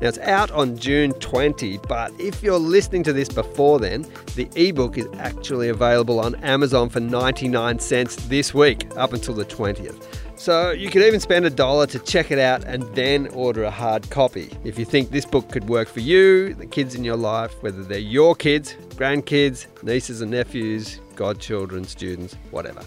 Now, 0.00 0.08
it's 0.08 0.18
out 0.18 0.50
on 0.50 0.76
June 0.76 1.12
20, 1.14 1.78
but 1.88 2.12
if 2.20 2.42
you're 2.42 2.58
listening 2.58 3.02
to 3.04 3.14
this 3.14 3.30
before 3.30 3.78
then, 3.78 4.06
the 4.36 4.48
ebook 4.54 4.98
is 4.98 5.08
actually 5.18 5.70
available 5.70 6.20
on 6.20 6.34
Amazon 6.36 6.90
for 6.90 7.00
99 7.00 7.78
cents 7.78 8.16
this 8.28 8.52
week, 8.52 8.86
up 8.96 9.14
until 9.14 9.34
the 9.34 9.44
20th. 9.46 10.06
So 10.36 10.70
you 10.70 10.88
could 10.88 11.02
even 11.02 11.20
spend 11.20 11.44
a 11.44 11.50
dollar 11.50 11.86
to 11.88 11.98
check 11.98 12.30
it 12.30 12.38
out 12.38 12.64
and 12.64 12.82
then 12.94 13.28
order 13.28 13.64
a 13.64 13.70
hard 13.70 14.08
copy. 14.08 14.50
If 14.64 14.78
you 14.78 14.86
think 14.86 15.10
this 15.10 15.26
book 15.26 15.50
could 15.50 15.68
work 15.68 15.86
for 15.88 16.00
you, 16.00 16.54
the 16.54 16.64
kids 16.64 16.94
in 16.94 17.04
your 17.04 17.16
life, 17.16 17.62
whether 17.62 17.82
they're 17.82 17.98
your 17.98 18.34
kids, 18.34 18.74
grandkids, 18.94 19.66
nieces 19.82 20.22
and 20.22 20.30
nephews, 20.30 20.98
godchildren, 21.20 21.84
students, 21.84 22.34
whatever. 22.50 22.80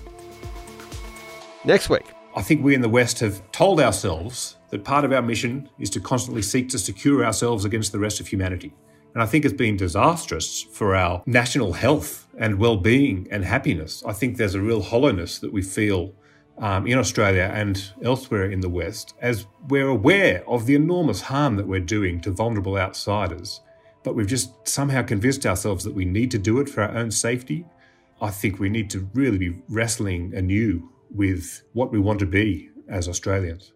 Next 1.63 1.87
week. 1.87 2.07
I 2.35 2.41
think 2.41 2.63
we 2.63 2.73
in 2.73 2.81
the 2.81 2.89
West 2.89 3.19
have 3.19 3.39
told 3.51 3.79
ourselves 3.79 4.57
that 4.71 4.83
part 4.83 5.05
of 5.05 5.13
our 5.13 5.21
mission 5.21 5.69
is 5.77 5.91
to 5.91 5.99
constantly 5.99 6.41
seek 6.41 6.67
to 6.69 6.79
secure 6.79 7.23
ourselves 7.23 7.63
against 7.63 7.91
the 7.91 7.99
rest 7.99 8.19
of 8.19 8.27
humanity. 8.27 8.73
And 9.13 9.21
I 9.21 9.27
think 9.27 9.45
it's 9.45 9.53
been 9.53 9.77
disastrous 9.77 10.63
for 10.63 10.95
our 10.95 11.21
national 11.27 11.73
health 11.73 12.27
and 12.35 12.57
well 12.57 12.77
being 12.77 13.27
and 13.29 13.45
happiness. 13.45 14.03
I 14.03 14.13
think 14.13 14.37
there's 14.37 14.55
a 14.55 14.61
real 14.61 14.81
hollowness 14.81 15.37
that 15.37 15.53
we 15.53 15.61
feel 15.61 16.15
um, 16.57 16.87
in 16.87 16.97
Australia 16.97 17.51
and 17.53 17.83
elsewhere 18.03 18.49
in 18.49 18.61
the 18.61 18.69
West 18.69 19.13
as 19.21 19.45
we're 19.69 19.89
aware 19.89 20.43
of 20.49 20.65
the 20.65 20.73
enormous 20.73 21.21
harm 21.21 21.55
that 21.57 21.67
we're 21.67 21.91
doing 21.97 22.19
to 22.21 22.31
vulnerable 22.31 22.77
outsiders. 22.77 23.61
But 24.01 24.15
we've 24.15 24.25
just 24.25 24.67
somehow 24.67 25.03
convinced 25.03 25.45
ourselves 25.45 25.83
that 25.83 25.93
we 25.93 26.05
need 26.05 26.31
to 26.31 26.39
do 26.39 26.59
it 26.59 26.67
for 26.67 26.81
our 26.81 26.97
own 26.97 27.11
safety. 27.11 27.63
I 28.23 28.31
think 28.31 28.57
we 28.57 28.69
need 28.69 28.89
to 28.91 29.09
really 29.13 29.37
be 29.37 29.61
wrestling 29.67 30.33
anew 30.33 30.89
with 31.13 31.61
what 31.73 31.91
we 31.91 31.99
want 31.99 32.19
to 32.19 32.25
be 32.25 32.69
as 32.87 33.09
Australians. 33.09 33.73